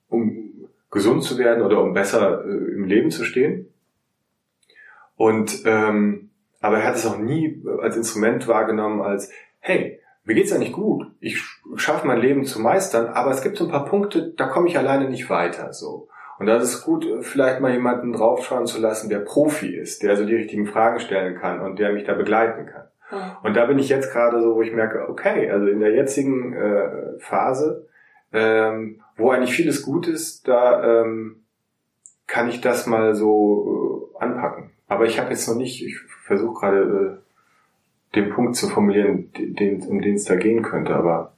um 0.09 0.67
gesund 0.91 1.23
zu 1.23 1.37
werden 1.37 1.63
oder 1.63 1.81
um 1.81 1.93
besser 1.93 2.45
äh, 2.45 2.49
im 2.49 2.85
Leben 2.85 3.11
zu 3.11 3.23
stehen. 3.23 3.67
Und 5.15 5.63
ähm, 5.65 6.29
aber 6.61 6.77
er 6.77 6.87
hat 6.87 6.95
es 6.95 7.05
auch 7.05 7.17
nie 7.17 7.63
als 7.81 7.97
Instrument 7.97 8.47
wahrgenommen, 8.47 9.01
als 9.01 9.31
hey, 9.59 9.99
mir 10.23 10.35
geht's 10.35 10.53
eigentlich 10.53 10.73
gut, 10.73 11.07
ich 11.19 11.41
schaffe 11.75 12.05
mein 12.05 12.19
Leben 12.19 12.45
zu 12.45 12.59
meistern, 12.59 13.07
aber 13.07 13.31
es 13.31 13.41
gibt 13.41 13.57
so 13.57 13.65
ein 13.65 13.71
paar 13.71 13.85
Punkte, 13.85 14.33
da 14.37 14.47
komme 14.47 14.67
ich 14.67 14.77
alleine 14.77 15.09
nicht 15.09 15.29
weiter. 15.29 15.73
So. 15.73 16.09
Und 16.37 16.45
da 16.45 16.57
ist 16.57 16.63
es 16.63 16.83
gut, 16.83 17.07
vielleicht 17.21 17.59
mal 17.59 17.71
jemanden 17.71 18.13
draufschauen 18.13 18.65
zu 18.65 18.79
lassen, 18.79 19.09
der 19.09 19.19
Profi 19.19 19.75
ist, 19.75 20.03
der 20.03 20.17
so 20.17 20.25
die 20.25 20.35
richtigen 20.35 20.67
Fragen 20.67 20.99
stellen 20.99 21.37
kann 21.37 21.59
und 21.59 21.79
der 21.79 21.93
mich 21.93 22.03
da 22.03 22.13
begleiten 22.13 22.65
kann. 22.65 22.87
Und 23.43 23.55
da 23.57 23.65
bin 23.65 23.77
ich 23.77 23.89
jetzt 23.89 24.11
gerade 24.11 24.41
so, 24.41 24.55
wo 24.55 24.61
ich 24.61 24.71
merke, 24.71 25.09
okay, 25.09 25.49
also 25.51 25.67
in 25.67 25.81
der 25.81 25.91
jetzigen 25.91 26.53
äh, 26.53 27.19
Phase, 27.19 27.87
ähm, 28.31 29.01
wo 29.17 29.31
eigentlich 29.31 29.53
vieles 29.53 29.83
gut 29.83 30.07
ist, 30.07 30.47
da 30.47 31.01
ähm, 31.01 31.43
kann 32.27 32.47
ich 32.47 32.61
das 32.61 32.87
mal 32.87 33.13
so 33.13 34.17
äh, 34.19 34.23
anpacken. 34.23 34.71
Aber 34.87 35.05
ich 35.05 35.19
habe 35.19 35.29
jetzt 35.31 35.47
noch 35.47 35.55
nicht, 35.55 35.85
ich 35.85 35.99
versuche 36.25 36.59
gerade 36.59 37.19
äh, 37.19 37.30
den 38.15 38.29
Punkt 38.29 38.55
zu 38.55 38.67
formulieren, 38.67 39.31
den, 39.33 39.81
um 39.87 40.01
den 40.01 40.15
es 40.15 40.25
da 40.25 40.35
gehen 40.35 40.61
könnte, 40.61 40.95
aber 40.95 41.33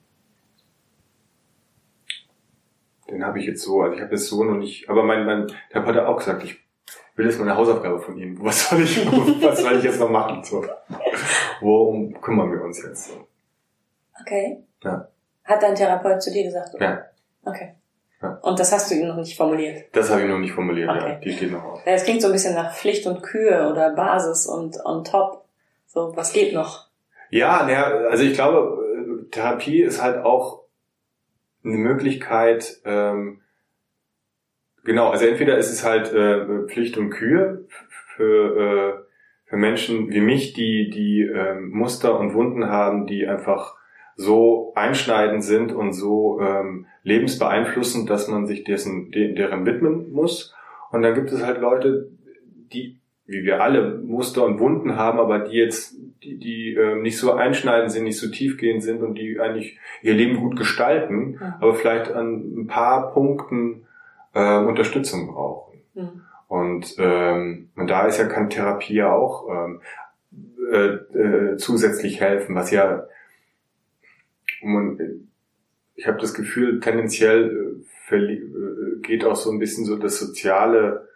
den 3.10 3.24
habe 3.26 3.40
ich 3.40 3.46
jetzt 3.46 3.62
so, 3.62 3.82
also 3.82 3.96
ich 3.96 4.02
habe 4.02 4.12
jetzt 4.12 4.28
so 4.28 4.44
noch 4.44 4.58
nicht, 4.58 4.90
aber 4.90 5.04
mein, 5.04 5.26
mein 5.26 5.48
der 5.74 5.86
hat 5.86 5.98
auch 5.98 6.18
gesagt, 6.18 6.44
ich 6.44 6.60
will 7.16 7.26
jetzt 7.26 7.40
mal 7.40 7.48
eine 7.48 7.58
Hausaufgabe 7.58 8.00
von 8.00 8.18
Ihnen. 8.18 8.44
Was 8.44 8.70
soll 8.70 8.82
ich, 8.82 9.06
was 9.44 9.62
soll 9.62 9.78
ich 9.78 9.84
jetzt 9.84 10.00
noch 10.00 10.10
machen? 10.10 10.44
So. 10.44 10.66
Worum 11.62 12.20
kümmern 12.22 12.52
wir 12.52 12.64
uns 12.64 12.84
jetzt? 12.84 13.10
So. 13.10 13.28
Okay. 14.22 14.64
Ja. 14.84 15.08
Hat 15.44 15.62
dein 15.62 15.76
Therapeut 15.76 16.22
zu 16.22 16.32
dir 16.32 16.44
gesagt? 16.44 16.74
Oder? 16.76 16.84
Ja. 16.84 17.02
Okay. 17.46 17.76
Ja. 18.22 18.40
Und 18.42 18.58
das 18.58 18.72
hast 18.72 18.90
du 18.90 18.96
ihm 18.96 19.08
noch 19.08 19.18
nicht 19.18 19.36
formuliert? 19.36 19.86
Das 19.92 20.10
habe 20.10 20.22
ich 20.22 20.28
noch 20.28 20.40
nicht 20.40 20.54
formuliert, 20.54 20.90
okay. 20.90 21.10
ja. 21.10 21.16
Die 21.16 21.34
steht 21.34 21.52
noch 21.52 21.64
auf. 21.64 21.82
Es 21.86 22.06
klingt 22.06 22.22
so 22.22 22.28
ein 22.28 22.34
bisschen 22.34 22.56
nach 22.56 22.74
Pflicht 22.74 23.06
und 23.06 23.22
Kühe 23.22 23.70
oder 23.70 23.94
Basis 23.94 24.48
und 24.48 24.78
on 24.86 25.04
top. 25.04 25.43
So, 25.94 26.12
was 26.16 26.34
geht 26.34 26.56
noch? 26.56 26.88
Ja, 27.30 27.64
naja, 27.68 27.84
also 28.10 28.24
ich 28.24 28.34
glaube, 28.34 29.28
Therapie 29.30 29.84
ist 29.84 30.02
halt 30.02 30.26
auch 30.26 30.64
eine 31.64 31.78
Möglichkeit, 31.78 32.82
ähm, 32.84 33.42
genau, 34.84 35.10
also 35.10 35.28
entweder 35.28 35.56
ist 35.60 35.72
es 35.72 35.86
halt 35.86 36.12
äh, 36.12 36.66
Pflicht 36.68 36.98
und 36.98 37.12
Kühe 37.12 37.68
für, 38.16 38.58
äh, 38.58 39.04
für 39.46 39.58
Menschen 39.58 40.10
wie 40.10 40.22
mich, 40.22 40.54
die, 40.54 40.90
die 40.90 41.22
ähm, 41.22 41.70
Muster 41.70 42.20
und 42.20 42.34
Wunden 42.34 42.70
haben, 42.70 43.06
die 43.06 43.28
einfach 43.28 43.76
so 44.16 44.74
einschneidend 44.74 45.44
sind 45.44 45.74
und 45.74 45.94
so 45.94 46.42
ähm, 46.42 46.88
lebensbeeinflussend, 47.04 48.10
dass 48.10 48.28
man 48.28 48.48
sich 48.48 48.64
dessen, 48.64 49.12
de, 49.12 49.36
deren 49.36 49.68
widmen 49.68 50.12
muss. 50.12 50.56
Und 50.92 51.04
dann 51.04 51.14
gibt 51.14 51.32
es 51.32 51.46
halt 51.46 51.62
Leute, 51.62 52.10
die, 52.74 53.00
wie 53.26 53.44
wir 53.44 53.62
alle, 53.62 54.00
Muster 54.00 54.44
und 54.46 54.60
Wunden 54.60 54.98
haben, 54.98 55.20
aber 55.20 55.40
die 55.40 55.58
jetzt 55.58 55.96
die, 56.24 56.38
die 56.38 56.74
äh, 56.74 56.96
nicht 56.96 57.18
so 57.18 57.34
einschneidend 57.34 57.92
sind, 57.92 58.04
nicht 58.04 58.20
so 58.20 58.30
tiefgehend 58.30 58.84
sind 58.84 59.02
und 59.02 59.16
die 59.16 59.40
eigentlich 59.40 59.80
ihr 60.02 60.14
Leben 60.14 60.38
gut 60.38 60.58
gestalten, 60.58 61.32
mhm. 61.32 61.54
aber 61.60 61.76
vielleicht 61.76 62.12
an 62.12 62.62
ein 62.62 62.68
paar 62.68 63.14
Punkten 63.14 63.86
äh, 64.34 64.58
Unterstützung 64.58 65.28
brauchen. 65.28 65.82
Mhm. 65.94 66.22
Und, 66.48 66.96
ähm, 67.00 67.70
und 67.76 67.90
da 67.90 68.06
ist 68.06 68.20
ja 68.20 68.26
kann 68.26 68.50
Therapie 68.50 68.96
ja 68.96 69.12
auch 69.12 69.50
ähm, 69.50 69.82
äh, 70.72 71.18
äh, 71.18 71.58
zusätzlich 71.58 72.22
helfen, 72.22 72.56
was 72.56 72.72
ja 72.72 73.08
man, 74.64 75.30
ich 75.96 76.08
habe 76.08 76.20
das 76.20 76.34
Gefühl, 76.34 76.80
tendenziell 76.80 77.84
äh, 78.10 78.16
äh, 78.16 79.00
geht 79.02 79.26
auch 79.26 79.36
so 79.36 79.52
ein 79.52 79.60
bisschen 79.60 79.86
so 79.86 79.98
das 79.98 80.20
soziale 80.20 81.10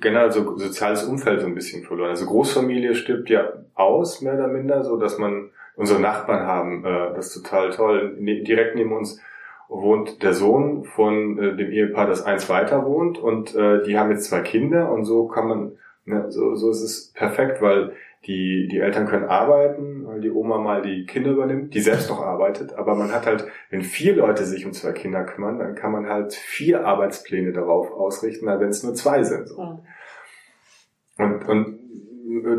generell 0.00 0.30
so 0.30 0.56
soziales 0.56 1.04
Umfeld 1.04 1.40
so 1.40 1.46
ein 1.46 1.54
bisschen 1.54 1.84
verloren. 1.84 2.10
Also 2.10 2.26
Großfamilie 2.26 2.94
stirbt 2.94 3.30
ja 3.30 3.52
aus, 3.74 4.20
mehr 4.20 4.34
oder 4.34 4.48
minder, 4.48 4.84
so 4.84 4.96
dass 4.96 5.18
man 5.18 5.50
unsere 5.76 6.00
Nachbarn 6.00 6.46
haben, 6.46 6.84
äh, 6.84 7.14
das 7.14 7.28
ist 7.28 7.42
total 7.42 7.70
toll. 7.70 8.16
Ne, 8.18 8.42
direkt 8.42 8.76
neben 8.76 8.92
uns 8.92 9.20
wohnt 9.68 10.22
der 10.22 10.34
Sohn 10.34 10.84
von 10.84 11.38
äh, 11.38 11.56
dem 11.56 11.70
Ehepaar, 11.70 12.06
das 12.06 12.24
eins 12.24 12.48
weiter 12.48 12.84
wohnt 12.84 13.18
und 13.18 13.54
äh, 13.54 13.82
die 13.84 13.98
haben 13.98 14.10
jetzt 14.10 14.24
zwei 14.24 14.40
Kinder 14.40 14.92
und 14.92 15.04
so 15.04 15.26
kann 15.28 15.48
man, 15.48 15.72
ne, 16.04 16.30
so, 16.30 16.54
so 16.54 16.70
ist 16.70 16.82
es 16.82 17.12
perfekt, 17.14 17.62
weil 17.62 17.92
die, 18.26 18.68
die 18.68 18.78
Eltern 18.78 19.06
können 19.06 19.24
arbeiten, 19.24 20.06
weil 20.06 20.20
die 20.20 20.30
Oma 20.30 20.58
mal 20.58 20.82
die 20.82 21.06
Kinder 21.06 21.32
übernimmt, 21.32 21.74
die 21.74 21.80
selbst 21.80 22.08
noch 22.08 22.20
arbeitet. 22.20 22.72
Aber 22.74 22.94
man 22.94 23.12
hat 23.12 23.26
halt, 23.26 23.46
wenn 23.70 23.82
vier 23.82 24.14
Leute 24.14 24.44
sich 24.44 24.64
um 24.64 24.72
zwei 24.72 24.92
Kinder 24.92 25.24
kümmern, 25.24 25.58
dann 25.58 25.74
kann 25.74 25.90
man 25.90 26.06
halt 26.06 26.32
vier 26.32 26.86
Arbeitspläne 26.86 27.52
darauf 27.52 27.90
ausrichten, 27.90 28.46
wenn 28.46 28.68
es 28.68 28.84
nur 28.84 28.94
zwei 28.94 29.24
sind. 29.24 29.48
So. 29.48 29.82
Und, 31.18 31.48
und 31.48 31.78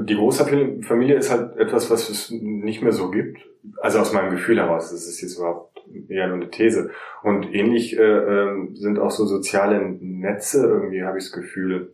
die 0.06 0.16
Großfamilie 0.16 1.16
ist 1.16 1.32
halt 1.32 1.56
etwas, 1.58 1.90
was 1.90 2.10
es 2.10 2.30
nicht 2.30 2.82
mehr 2.82 2.92
so 2.92 3.10
gibt. 3.10 3.40
Also 3.82 4.00
aus 4.00 4.12
meinem 4.12 4.32
Gefühl 4.32 4.58
heraus, 4.58 4.92
das 4.92 5.08
ist 5.08 5.22
jetzt 5.22 5.38
überhaupt 5.38 5.82
eher 6.10 6.28
nur 6.28 6.38
eine 6.38 6.50
These. 6.50 6.92
Und 7.24 7.54
ähnlich 7.54 7.98
äh, 7.98 8.02
ähm, 8.02 8.76
sind 8.76 9.00
auch 9.00 9.12
so 9.12 9.26
soziale 9.26 9.80
Netze, 9.82 10.68
irgendwie 10.68 11.04
habe 11.04 11.18
ich 11.18 11.24
das 11.24 11.34
Gefühl, 11.34 11.94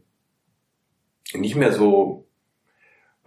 nicht 1.34 1.56
mehr 1.56 1.72
so 1.72 2.26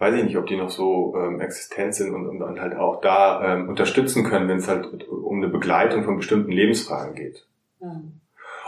weiß 0.03 0.15
ich 0.15 0.23
nicht, 0.25 0.37
ob 0.37 0.47
die 0.47 0.57
noch 0.57 0.69
so 0.69 1.15
ähm, 1.17 1.39
existent 1.39 1.95
sind 1.95 2.13
und, 2.13 2.27
und, 2.27 2.41
und 2.41 2.59
halt 2.59 2.75
auch 2.75 2.99
da 2.99 3.53
ähm, 3.53 3.69
unterstützen 3.69 4.25
können, 4.25 4.49
wenn 4.49 4.57
es 4.57 4.67
halt 4.67 5.07
um 5.07 5.37
eine 5.37 5.47
Begleitung 5.47 6.03
von 6.03 6.17
bestimmten 6.17 6.51
Lebensfragen 6.51 7.15
geht. 7.15 7.45
Mhm. 7.79 8.19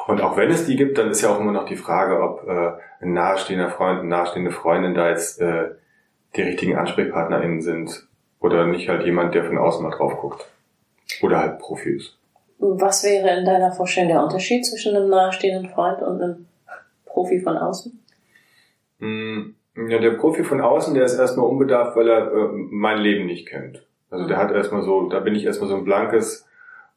Und 0.08 0.22
auch 0.22 0.38
wenn 0.38 0.50
es 0.50 0.66
die 0.66 0.78
gibt, 0.78 0.98
dann 0.98 1.10
ist 1.10 1.22
ja 1.22 1.30
auch 1.30 1.40
immer 1.42 1.52
noch 1.52 1.66
die 1.66 1.76
Frage, 1.76 2.22
ob 2.22 2.48
äh, 2.48 2.72
ein 3.02 3.12
nahestehender 3.12 3.70
Freund, 3.70 4.00
eine 4.00 4.08
nahestehende 4.08 4.52
Freundin 4.52 4.94
da 4.94 5.10
jetzt 5.10 5.42
äh, 5.42 5.72
die 6.38 6.42
richtigen 6.42 6.78
AnsprechpartnerInnen 6.78 7.62
sind 7.62 8.08
oder 8.40 8.66
nicht 8.66 8.88
halt 8.88 9.04
jemand, 9.04 9.36
der 9.36 9.44
von 9.44 9.58
außen 9.58 9.84
mal 9.84 9.92
drauf 9.96 10.18
guckt. 10.18 10.48
Oder 11.22 11.40
halt 11.40 11.60
Profi 11.60 11.98
ist. 11.98 12.18
Was 12.60 13.04
wäre 13.04 13.38
in 13.38 13.46
deiner 13.46 13.74
Vorstellung 13.74 14.10
der 14.10 14.24
Unterschied 14.24 14.66
zwischen 14.66 14.96
einem 14.96 15.10
nahestehenden 15.10 15.70
Freund 15.70 16.02
und 16.02 16.22
einem 16.22 16.46
Profi 17.06 17.42
von 17.42 17.58
außen? 17.58 18.00
Hm 19.00 19.56
ja, 19.76 20.00
der 20.00 20.12
Profi 20.12 20.44
von 20.44 20.62
außen, 20.62 20.94
der 20.94 21.06
ist 21.06 21.18
erstmal 21.18 21.48
unbedarft, 21.48 21.96
weil 21.96 22.08
er 22.08 22.32
äh, 22.32 22.48
mein 22.52 23.00
Leben 23.00 23.26
nicht 23.26 23.48
kennt. 23.48 23.86
Also 24.10 24.28
der 24.28 24.38
hat 24.38 24.52
erstmal 24.52 24.84
so, 24.84 25.10
da 25.10 25.20
bin 25.20 25.36
ich 25.36 25.46
erstmal 25.46 25.70
so 25.70 25.76
ein 25.76 25.84
blankes 25.84 26.48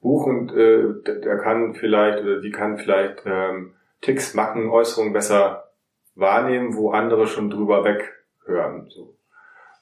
Buch 0.00 0.26
und 0.26 0.52
äh, 0.52 1.02
der 1.04 1.38
kann 1.38 1.74
vielleicht 1.74 2.22
oder 2.22 2.40
die 2.40 2.52
kann 2.52 2.78
vielleicht 2.78 3.22
ähm, 3.26 3.72
Ticks, 4.00 4.34
Macken, 4.34 4.70
Äußerungen 4.70 5.12
besser 5.12 5.70
wahrnehmen, 6.14 6.76
wo 6.76 6.90
andere 6.90 7.26
schon 7.26 7.50
drüber 7.50 7.84
weghören. 7.84 8.88
So. 8.90 9.14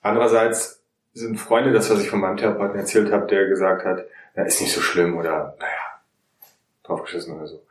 Andererseits 0.01 0.83
sind 1.13 1.39
Freunde, 1.39 1.73
das 1.73 1.91
was 1.91 2.03
ich 2.03 2.11
von 2.11 2.21
meinem 2.21 2.37
Therapeuten 2.37 2.79
erzählt 2.79 3.13
habe, 3.13 3.27
der 3.27 3.47
gesagt 3.47 3.85
hat, 3.85 4.05
ja, 4.37 4.43
ist 4.45 4.61
nicht 4.61 4.73
so 4.73 4.81
schlimm 4.81 5.17
oder 5.17 5.57
naja, 5.59 6.01
draufgeschissen 6.85 7.37
oder 7.37 7.47
so. 7.47 7.63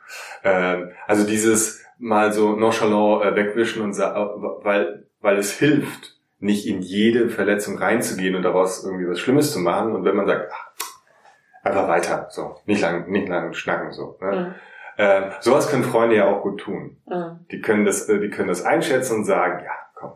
Ähm, 0.43 0.91
also 1.07 1.25
dieses 1.25 1.83
mal 1.97 2.33
so 2.33 2.55
nonchalant 2.55 3.23
äh, 3.23 3.35
wegwischen 3.35 3.83
und 3.83 3.97
weil, 3.97 5.05
weil 5.25 5.37
es 5.39 5.57
hilft, 5.57 6.15
nicht 6.39 6.67
in 6.67 6.81
jede 6.81 7.29
Verletzung 7.29 7.79
reinzugehen 7.79 8.35
und 8.35 8.43
daraus 8.43 8.85
irgendwie 8.85 9.09
was 9.09 9.19
Schlimmes 9.19 9.51
zu 9.51 9.59
machen. 9.59 9.95
Und 9.95 10.05
wenn 10.05 10.15
man 10.15 10.27
sagt, 10.27 10.51
ach, 10.53 10.71
einfach 11.63 11.87
weiter, 11.87 12.27
so, 12.29 12.57
nicht 12.65 12.81
lang, 12.81 13.09
nicht 13.09 13.27
lang 13.27 13.53
schnacken, 13.53 13.91
so. 13.91 14.17
Ne? 14.21 14.31
Mhm. 14.31 14.55
Ähm, 14.97 15.31
sowas 15.41 15.67
können 15.67 15.83
Freunde 15.83 16.15
ja 16.15 16.27
auch 16.27 16.43
gut 16.43 16.59
tun. 16.59 16.97
Mhm. 17.07 17.39
Die 17.51 17.59
können 17.59 17.85
das, 17.85 18.07
äh, 18.07 18.19
die 18.19 18.29
können 18.29 18.49
das 18.49 18.63
einschätzen 18.63 19.17
und 19.17 19.25
sagen, 19.25 19.63
ja, 19.65 19.71
komm, 19.95 20.13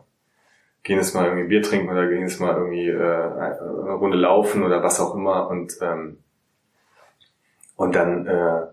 gehen 0.84 0.98
jetzt 0.98 1.14
mal 1.14 1.24
irgendwie 1.24 1.48
Bier 1.48 1.62
trinken 1.62 1.90
oder 1.90 2.06
gehen 2.06 2.22
jetzt 2.22 2.40
mal 2.40 2.54
irgendwie 2.54 2.88
äh, 2.88 2.94
eine 2.94 3.92
Runde 3.94 4.16
laufen 4.16 4.62
oder 4.62 4.82
was 4.84 5.00
auch 5.00 5.16
immer 5.16 5.48
und 5.48 5.76
ähm, 5.82 6.18
und 7.74 7.96
dann 7.96 8.26
äh, 8.26 8.66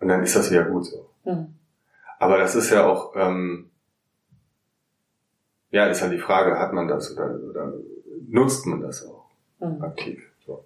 und 0.00 0.08
dann 0.08 0.22
ist 0.24 0.34
das 0.34 0.50
wieder 0.50 0.64
gut 0.64 0.86
so. 0.86 1.08
Mhm. 1.24 1.54
Aber 2.18 2.38
das 2.38 2.56
ist 2.56 2.70
ja 2.70 2.84
auch 2.84 3.14
ähm, 3.14 3.69
ja, 5.70 5.86
ist 5.86 6.02
halt 6.02 6.12
die 6.12 6.18
Frage, 6.18 6.58
hat 6.58 6.72
man 6.72 6.88
das 6.88 7.12
oder, 7.12 7.38
oder 7.48 7.72
nutzt 8.28 8.66
man 8.66 8.80
das 8.80 9.06
auch 9.06 9.26
mhm. 9.60 9.82
aktiv? 9.82 10.22
So. 10.44 10.64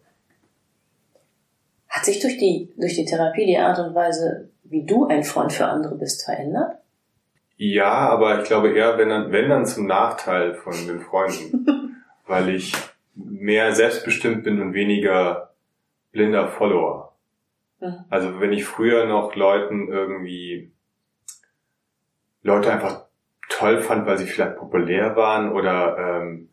Hat 1.89 2.05
sich 2.05 2.21
durch 2.21 2.39
die 2.39 2.73
durch 2.77 2.95
die 2.95 3.05
Therapie 3.05 3.47
die 3.47 3.59
Art 3.59 3.79
und 3.79 3.95
Weise, 3.95 4.51
wie 4.65 4.85
du 4.85 5.07
ein 5.07 5.25
Freund 5.25 5.53
für 5.53 5.67
andere 5.67 5.97
bist, 5.97 6.25
verändert? 6.25 6.79
Ja, 7.57 8.09
aber 8.09 8.41
ich 8.41 8.49
glaube 8.49 8.73
eher, 8.73 8.99
wenn 8.99 9.11
dann, 9.11 9.31
wenn 9.31 9.49
dann 9.49 9.67
zum 9.67 9.87
Nachteil 9.87 10.55
von 10.55 10.75
den 10.87 11.01
Freunden, 11.01 12.03
weil 12.27 12.49
ich 12.49 12.73
mehr 13.15 13.73
selbstbestimmt 13.75 14.43
bin 14.43 14.61
und 14.61 14.75
weniger 14.75 15.55
blinder 16.11 16.49
Follower. 16.49 17.15
Mhm. 17.81 18.05
Also 18.09 18.41
wenn 18.41 18.53
ich 18.53 18.65
früher 18.65 19.07
noch 19.07 19.37
Leuten 19.37 19.89
irgendwie 19.89 20.73
Leute 22.43 22.73
einfach 22.73 23.04
toll 23.59 23.79
fand, 23.79 24.07
weil 24.07 24.19
sie 24.19 24.27
vielleicht 24.27 24.57
populär 24.57 25.17
waren 25.17 25.53
oder 25.53 25.97
ähm, 25.99 26.49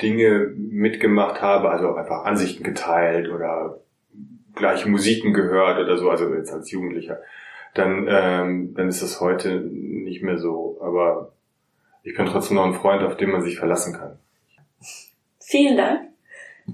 Dinge 0.00 0.52
mitgemacht 0.56 1.40
habe, 1.40 1.70
also 1.70 1.94
einfach 1.94 2.24
Ansichten 2.24 2.64
geteilt 2.64 3.30
oder 3.30 3.80
gleiche 4.54 4.88
Musiken 4.88 5.32
gehört 5.32 5.78
oder 5.78 5.96
so, 5.96 6.10
also 6.10 6.32
jetzt 6.34 6.52
als 6.52 6.70
Jugendlicher, 6.70 7.20
dann, 7.74 8.06
ähm, 8.08 8.74
dann 8.74 8.88
ist 8.88 9.02
das 9.02 9.20
heute 9.20 9.60
nicht 9.60 10.22
mehr 10.22 10.38
so. 10.38 10.78
Aber 10.82 11.32
ich 12.02 12.14
bin 12.14 12.26
trotzdem 12.26 12.56
noch 12.56 12.66
ein 12.66 12.74
Freund, 12.74 13.02
auf 13.02 13.16
den 13.16 13.30
man 13.30 13.42
sich 13.42 13.58
verlassen 13.58 13.94
kann. 13.94 14.18
Vielen 15.40 15.76
Dank, 15.76 16.10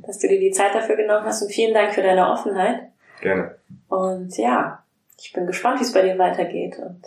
dass 0.06 0.18
du 0.18 0.28
dir 0.28 0.40
die 0.40 0.50
Zeit 0.50 0.74
dafür 0.74 0.96
genommen 0.96 1.24
hast 1.24 1.42
und 1.42 1.52
vielen 1.52 1.74
Dank 1.74 1.94
für 1.94 2.02
deine 2.02 2.30
Offenheit. 2.30 2.90
Gerne. 3.20 3.56
Und 3.88 4.36
ja, 4.36 4.82
ich 5.20 5.32
bin 5.32 5.46
gespannt, 5.46 5.80
wie 5.80 5.84
es 5.84 5.92
bei 5.92 6.02
dir 6.02 6.18
weitergeht 6.18 6.78
und 6.78 7.02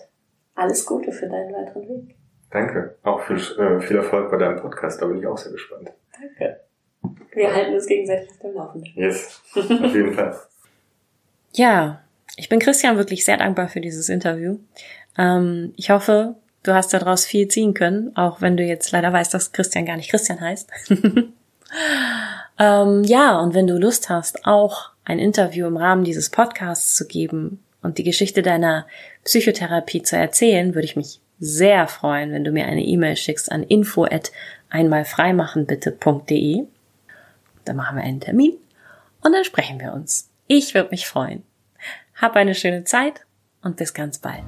alles 0.56 0.86
Gute 0.86 1.12
für 1.12 1.28
deinen 1.28 1.54
weiteren 1.54 1.88
Weg. 1.90 2.16
Danke. 2.52 2.98
Auch 3.04 3.22
viel, 3.22 3.38
äh, 3.38 3.80
viel 3.82 3.98
Erfolg 3.98 4.30
bei 4.30 4.38
deinem 4.38 4.60
Podcast, 4.60 5.02
da 5.02 5.08
bin 5.08 5.20
ich 5.20 5.28
auch 5.28 5.38
sehr 5.38 5.52
gespannt. 5.52 5.92
Danke. 6.14 6.60
Wir 7.34 7.54
halten 7.54 7.74
uns 7.74 7.88
gegenseitig 7.88 8.30
auf 8.30 8.40
dem 8.40 8.54
Laufenden. 8.54 8.92
Yes, 8.96 9.42
auf 9.56 9.94
jeden 9.94 10.14
Fall. 10.14 10.40
Ja, 11.54 12.02
ich 12.38 12.48
bin 12.48 12.60
Christian 12.60 12.96
wirklich 12.96 13.26
sehr 13.26 13.36
dankbar 13.36 13.68
für 13.68 13.82
dieses 13.82 14.08
Interview. 14.08 14.60
Ähm, 15.18 15.74
ich 15.76 15.90
hoffe, 15.90 16.36
du 16.64 16.74
hast 16.74 16.94
daraus 16.94 17.26
viel 17.26 17.50
ziehen 17.50 17.74
können, 17.74 18.16
auch 18.16 18.40
wenn 18.40 18.56
du 18.56 18.64
jetzt 18.64 18.92
leider 18.94 19.12
weißt, 19.12 19.34
dass 19.34 19.52
Christian 19.52 19.86
gar 19.86 19.98
nicht 19.98 20.10
Christian 20.10 20.40
heißt. 20.40 20.70
ähm, 22.58 23.04
ja, 23.04 23.38
und 23.38 23.54
wenn 23.54 23.68
du 23.68 23.78
Lust 23.78 24.10
hast, 24.10 24.46
auch 24.46 24.92
ein 25.04 25.20
Interview 25.20 25.68
im 25.68 25.76
Rahmen 25.76 26.06
dieses 26.06 26.30
Podcasts 26.30 26.96
zu 26.96 27.06
geben 27.06 27.62
und 27.82 27.98
die 27.98 28.06
Geschichte 28.06 28.42
deiner 28.42 28.88
Psychotherapie 29.26 30.04
zu 30.04 30.16
erzählen, 30.16 30.74
würde 30.74 30.86
ich 30.86 30.96
mich 30.96 31.20
sehr 31.42 31.88
freuen, 31.88 32.32
wenn 32.32 32.44
du 32.46 32.52
mir 32.52 32.68
eine 32.68 32.84
E-Mail 32.84 33.18
schickst 33.18 33.52
an 33.52 33.64
info 33.64 34.06
at 34.06 34.32
einmalfreimachenbitte.de. 34.70 36.64
Dann 37.66 37.76
machen 37.76 37.98
wir 37.98 38.04
einen 38.04 38.22
Termin 38.22 38.54
und 39.22 39.34
dann 39.34 39.44
sprechen 39.44 39.82
wir 39.82 39.94
uns. 39.94 40.30
Ich 40.48 40.74
würde 40.74 40.92
mich 40.92 41.08
freuen. 41.08 41.44
Hab 42.16 42.36
eine 42.36 42.56
schöne 42.56 42.84
Zeit 42.84 43.26
und 43.64 43.76
bis 43.76 43.94
ganz 43.94 44.20
bald. 44.20 44.44